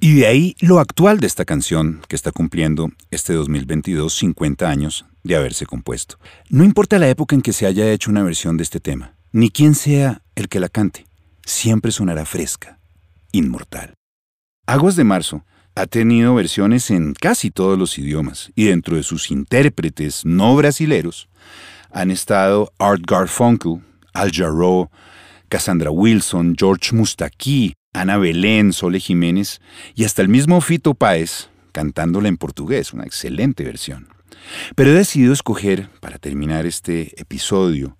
Y 0.00 0.16
de 0.16 0.26
ahí 0.26 0.56
lo 0.58 0.80
actual 0.80 1.20
de 1.20 1.28
esta 1.28 1.44
canción, 1.44 2.00
que 2.08 2.16
está 2.16 2.32
cumpliendo 2.32 2.90
este 3.12 3.34
2022 3.34 4.12
50 4.12 4.68
años 4.68 5.06
de 5.22 5.36
haberse 5.36 5.64
compuesto. 5.64 6.18
No 6.50 6.64
importa 6.64 6.98
la 6.98 7.08
época 7.08 7.36
en 7.36 7.42
que 7.42 7.52
se 7.52 7.66
haya 7.66 7.88
hecho 7.92 8.10
una 8.10 8.24
versión 8.24 8.56
de 8.56 8.64
este 8.64 8.80
tema, 8.80 9.14
ni 9.30 9.48
quién 9.48 9.76
sea 9.76 10.22
el 10.34 10.48
que 10.48 10.58
la 10.58 10.68
cante, 10.68 11.06
siempre 11.46 11.92
sonará 11.92 12.24
fresca, 12.24 12.80
inmortal. 13.30 13.94
Aguas 14.66 14.96
de 14.96 15.04
Marzo 15.04 15.44
ha 15.76 15.86
tenido 15.86 16.34
versiones 16.34 16.90
en 16.90 17.14
casi 17.14 17.52
todos 17.52 17.78
los 17.78 17.96
idiomas, 17.96 18.50
y 18.56 18.64
dentro 18.64 18.96
de 18.96 19.04
sus 19.04 19.30
intérpretes 19.30 20.24
no 20.24 20.56
brasileros 20.56 21.28
han 21.92 22.10
estado 22.10 22.72
Art 22.78 23.02
Garfunkel, 23.06 23.82
Al 24.12 24.32
Jarreau, 24.32 24.90
Cassandra 25.48 25.90
Wilson, 25.90 26.54
George 26.58 26.94
Mustaki, 26.94 27.74
Ana 27.92 28.16
Belén, 28.16 28.72
Sole 28.72 29.00
Jiménez 29.00 29.60
y 29.94 30.04
hasta 30.04 30.22
el 30.22 30.28
mismo 30.28 30.60
Fito 30.60 30.94
Páez 30.94 31.50
cantándola 31.72 32.28
en 32.28 32.36
portugués, 32.36 32.92
una 32.92 33.04
excelente 33.04 33.64
versión. 33.64 34.08
Pero 34.74 34.90
he 34.90 34.94
decidido 34.94 35.32
escoger, 35.32 35.88
para 36.00 36.18
terminar 36.18 36.66
este 36.66 37.20
episodio, 37.20 37.96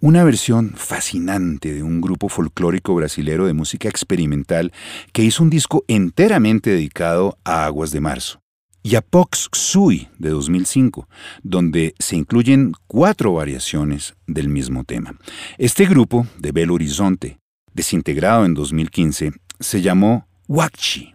una 0.00 0.24
versión 0.24 0.72
fascinante 0.76 1.74
de 1.74 1.82
un 1.82 2.00
grupo 2.00 2.28
folclórico 2.28 2.94
brasilero 2.94 3.46
de 3.46 3.52
música 3.52 3.88
experimental 3.88 4.72
que 5.12 5.22
hizo 5.22 5.42
un 5.42 5.50
disco 5.50 5.84
enteramente 5.88 6.70
dedicado 6.70 7.38
a 7.44 7.66
Aguas 7.66 7.90
de 7.90 8.00
Marzo. 8.00 8.40
Yapox 8.82 9.50
Xui 9.52 10.08
de 10.18 10.30
2005, 10.30 11.06
donde 11.42 11.94
se 11.98 12.16
incluyen 12.16 12.72
cuatro 12.86 13.34
variaciones 13.34 14.14
del 14.26 14.48
mismo 14.48 14.84
tema. 14.84 15.14
Este 15.58 15.84
grupo 15.84 16.26
de 16.38 16.52
Belo 16.52 16.74
Horizonte, 16.74 17.38
desintegrado 17.74 18.46
en 18.46 18.54
2015, 18.54 19.32
se 19.58 19.82
llamó 19.82 20.26
Huachi. 20.48 21.14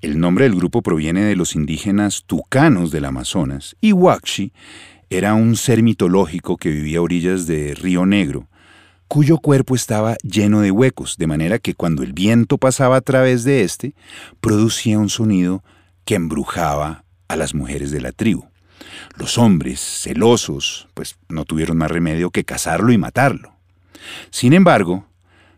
El 0.00 0.18
nombre 0.18 0.44
del 0.44 0.56
grupo 0.56 0.82
proviene 0.82 1.24
de 1.24 1.36
los 1.36 1.54
indígenas 1.54 2.24
tucanos 2.26 2.90
del 2.90 3.04
Amazonas 3.04 3.76
y 3.80 3.92
Huachi 3.92 4.52
era 5.10 5.34
un 5.34 5.56
ser 5.56 5.82
mitológico 5.82 6.56
que 6.56 6.70
vivía 6.70 6.98
a 6.98 7.02
orillas 7.02 7.46
de 7.46 7.74
Río 7.74 8.06
Negro, 8.06 8.48
cuyo 9.06 9.38
cuerpo 9.38 9.74
estaba 9.74 10.16
lleno 10.22 10.60
de 10.60 10.70
huecos, 10.70 11.16
de 11.18 11.26
manera 11.26 11.58
que 11.58 11.74
cuando 11.74 12.02
el 12.02 12.14
viento 12.14 12.58
pasaba 12.58 12.96
a 12.96 13.00
través 13.00 13.44
de 13.44 13.62
éste, 13.62 13.94
producía 14.40 14.98
un 14.98 15.10
sonido 15.10 15.62
que 16.04 16.14
embrujaba 16.14 17.04
a 17.28 17.36
las 17.36 17.54
mujeres 17.54 17.90
de 17.90 18.00
la 18.00 18.12
tribu. 18.12 18.46
Los 19.16 19.38
hombres, 19.38 19.80
celosos, 19.80 20.88
pues 20.94 21.16
no 21.28 21.44
tuvieron 21.44 21.76
más 21.76 21.90
remedio 21.90 22.30
que 22.30 22.44
cazarlo 22.44 22.92
y 22.92 22.98
matarlo. 22.98 23.54
Sin 24.30 24.52
embargo, 24.52 25.06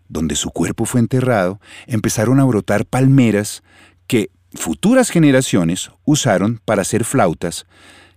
donde 0.08 0.36
su 0.36 0.50
cuerpo 0.50 0.84
fue 0.84 1.00
enterrado, 1.00 1.60
empezaron 1.86 2.40
a 2.40 2.44
brotar 2.44 2.86
palmeras 2.86 3.62
que 4.06 4.30
futuras 4.54 5.10
generaciones 5.10 5.90
usaron 6.04 6.60
para 6.64 6.82
hacer 6.82 7.04
flautas 7.04 7.66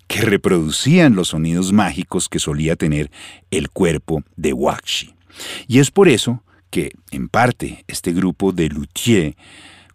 que 0.08 0.22
reproducían 0.22 1.16
los 1.16 1.30
sonidos 1.30 1.72
mágicos 1.72 2.30
que 2.30 2.40
solía 2.40 2.76
tener 2.76 3.12
el 3.52 3.70
cuerpo 3.70 4.24
de 4.36 4.54
Wakshi. 4.54 5.14
Y 5.68 5.80
es 5.80 5.92
por 5.92 6.10
eso 6.10 6.44
que, 6.72 6.92
en 7.12 7.30
parte, 7.30 7.84
este 7.88 8.12
grupo 8.12 8.52
de 8.52 8.70
luthier 8.70 9.36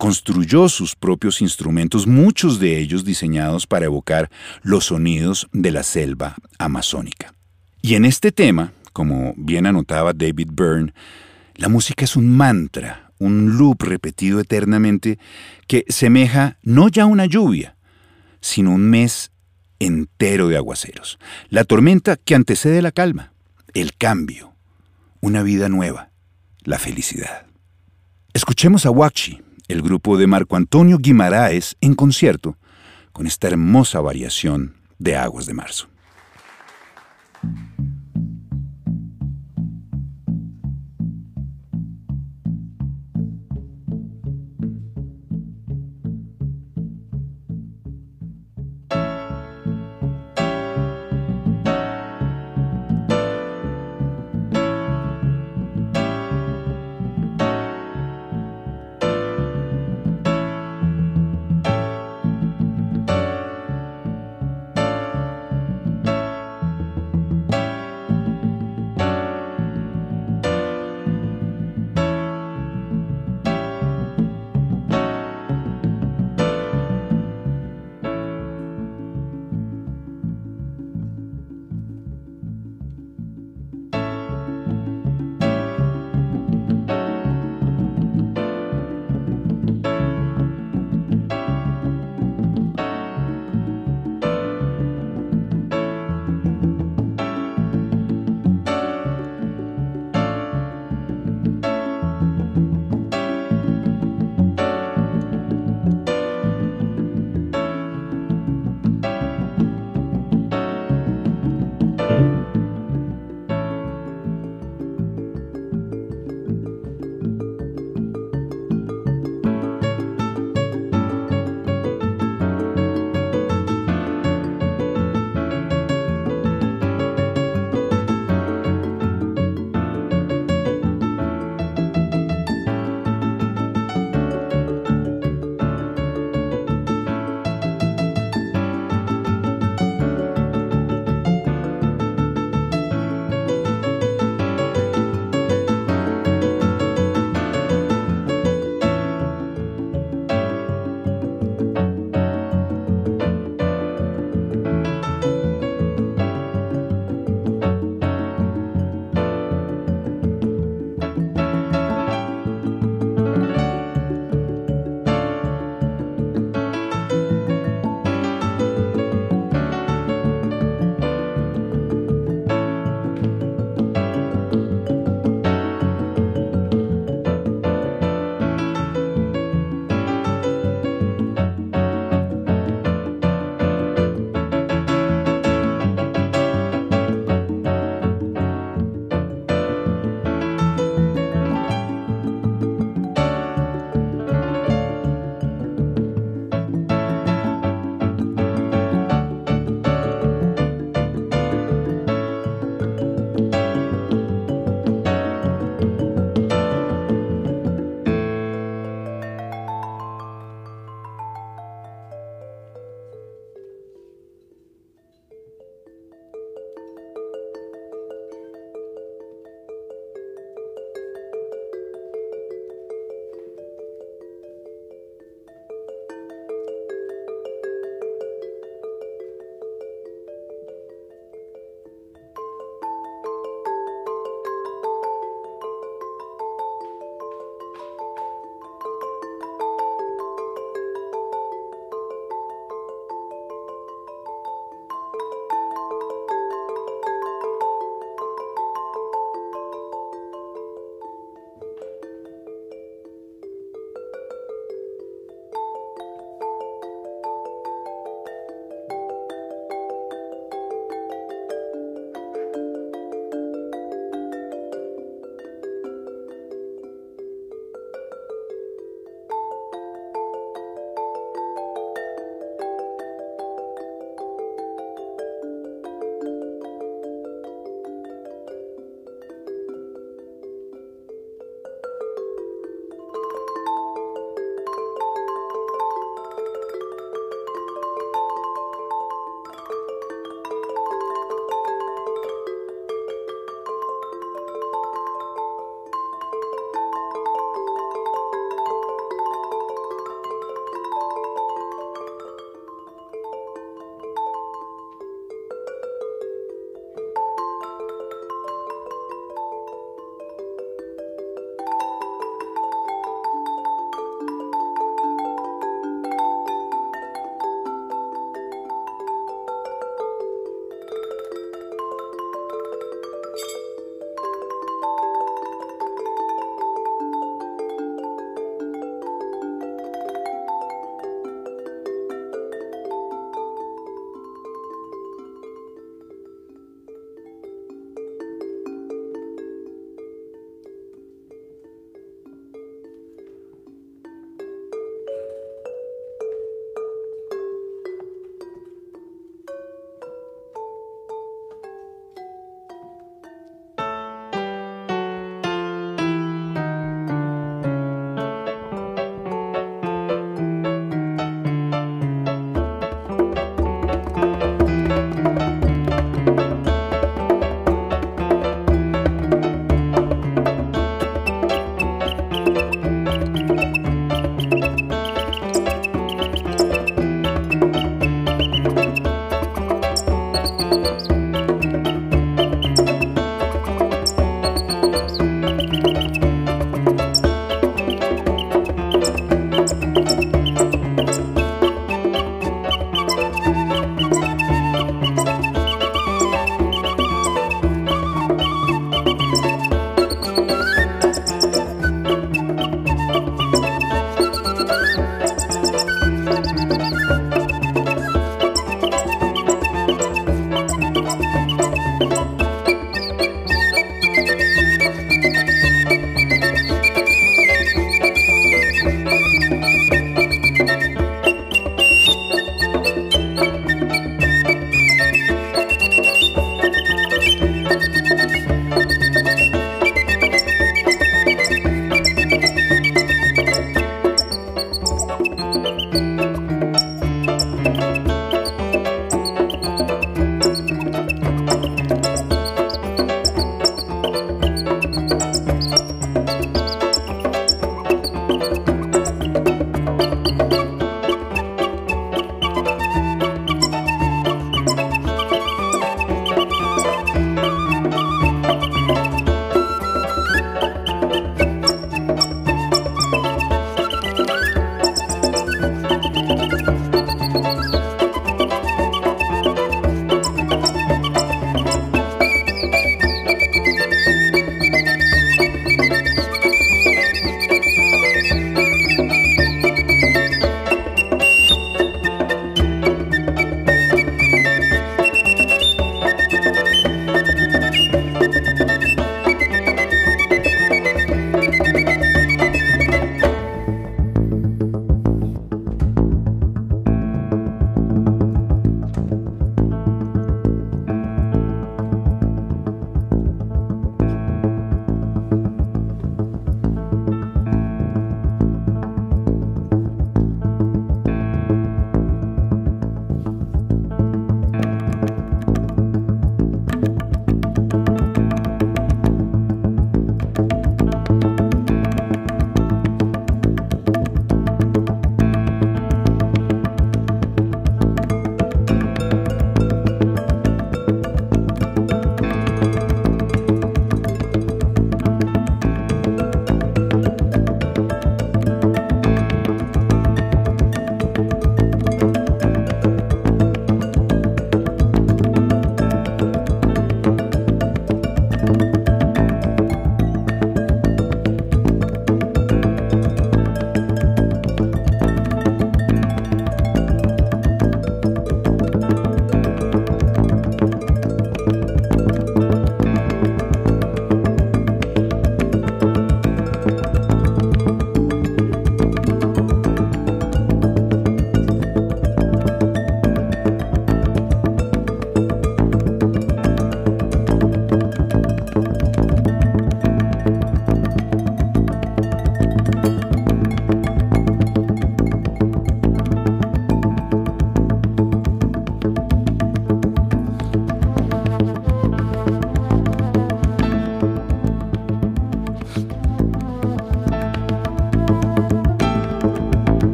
construyó 0.00 0.70
sus 0.70 0.96
propios 0.96 1.42
instrumentos, 1.42 2.06
muchos 2.06 2.58
de 2.58 2.78
ellos 2.78 3.04
diseñados 3.04 3.66
para 3.66 3.84
evocar 3.84 4.30
los 4.62 4.86
sonidos 4.86 5.46
de 5.52 5.70
la 5.72 5.82
selva 5.82 6.36
amazónica. 6.58 7.34
Y 7.82 7.96
en 7.96 8.06
este 8.06 8.32
tema, 8.32 8.72
como 8.94 9.34
bien 9.36 9.66
anotaba 9.66 10.14
David 10.14 10.48
Byrne, 10.52 10.94
la 11.54 11.68
música 11.68 12.06
es 12.06 12.16
un 12.16 12.34
mantra, 12.34 13.12
un 13.18 13.58
loop 13.58 13.82
repetido 13.82 14.40
eternamente 14.40 15.18
que 15.66 15.84
semeja 15.88 16.56
no 16.62 16.88
ya 16.88 17.04
una 17.04 17.26
lluvia, 17.26 17.76
sino 18.40 18.70
un 18.72 18.88
mes 18.88 19.32
entero 19.80 20.48
de 20.48 20.56
aguaceros. 20.56 21.18
La 21.50 21.64
tormenta 21.64 22.16
que 22.16 22.34
antecede 22.34 22.80
la 22.80 22.92
calma, 22.92 23.34
el 23.74 23.94
cambio, 23.98 24.54
una 25.20 25.42
vida 25.42 25.68
nueva, 25.68 26.08
la 26.62 26.78
felicidad. 26.78 27.44
Escuchemos 28.32 28.86
a 28.86 28.90
Wakchi, 28.90 29.42
el 29.70 29.82
grupo 29.82 30.18
de 30.18 30.26
Marco 30.26 30.56
Antonio 30.56 30.98
Guimaraes 30.98 31.76
en 31.80 31.94
concierto, 31.94 32.56
con 33.12 33.28
esta 33.28 33.46
hermosa 33.46 34.00
variación 34.00 34.74
de 34.98 35.14
Aguas 35.14 35.46
de 35.46 35.54
Marzo. 35.54 35.88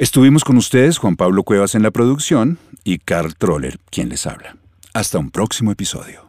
Estuvimos 0.00 0.44
con 0.44 0.56
ustedes, 0.56 0.96
Juan 0.98 1.16
Pablo 1.16 1.42
Cuevas 1.42 1.74
en 1.74 1.82
la 1.82 1.90
producción 1.90 2.60
y 2.84 2.98
Carl 2.98 3.34
Troller, 3.34 3.80
quien 3.90 4.08
les 4.10 4.28
habla. 4.28 4.56
Hasta 4.94 5.18
un 5.18 5.32
próximo 5.32 5.72
episodio. 5.72 6.28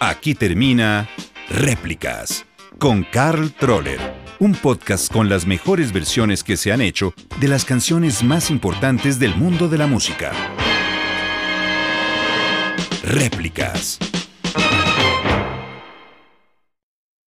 Aquí 0.00 0.34
termina 0.34 1.08
Réplicas 1.50 2.44
con 2.80 3.04
Carl 3.04 3.52
Troller, 3.52 4.00
un 4.40 4.54
podcast 4.54 5.12
con 5.12 5.28
las 5.28 5.46
mejores 5.46 5.92
versiones 5.92 6.42
que 6.42 6.56
se 6.56 6.72
han 6.72 6.80
hecho 6.80 7.14
de 7.38 7.46
las 7.46 7.64
canciones 7.64 8.24
más 8.24 8.50
importantes 8.50 9.20
del 9.20 9.36
mundo 9.36 9.68
de 9.68 9.78
la 9.78 9.86
música. 9.86 10.32
Réplicas. 13.10 14.09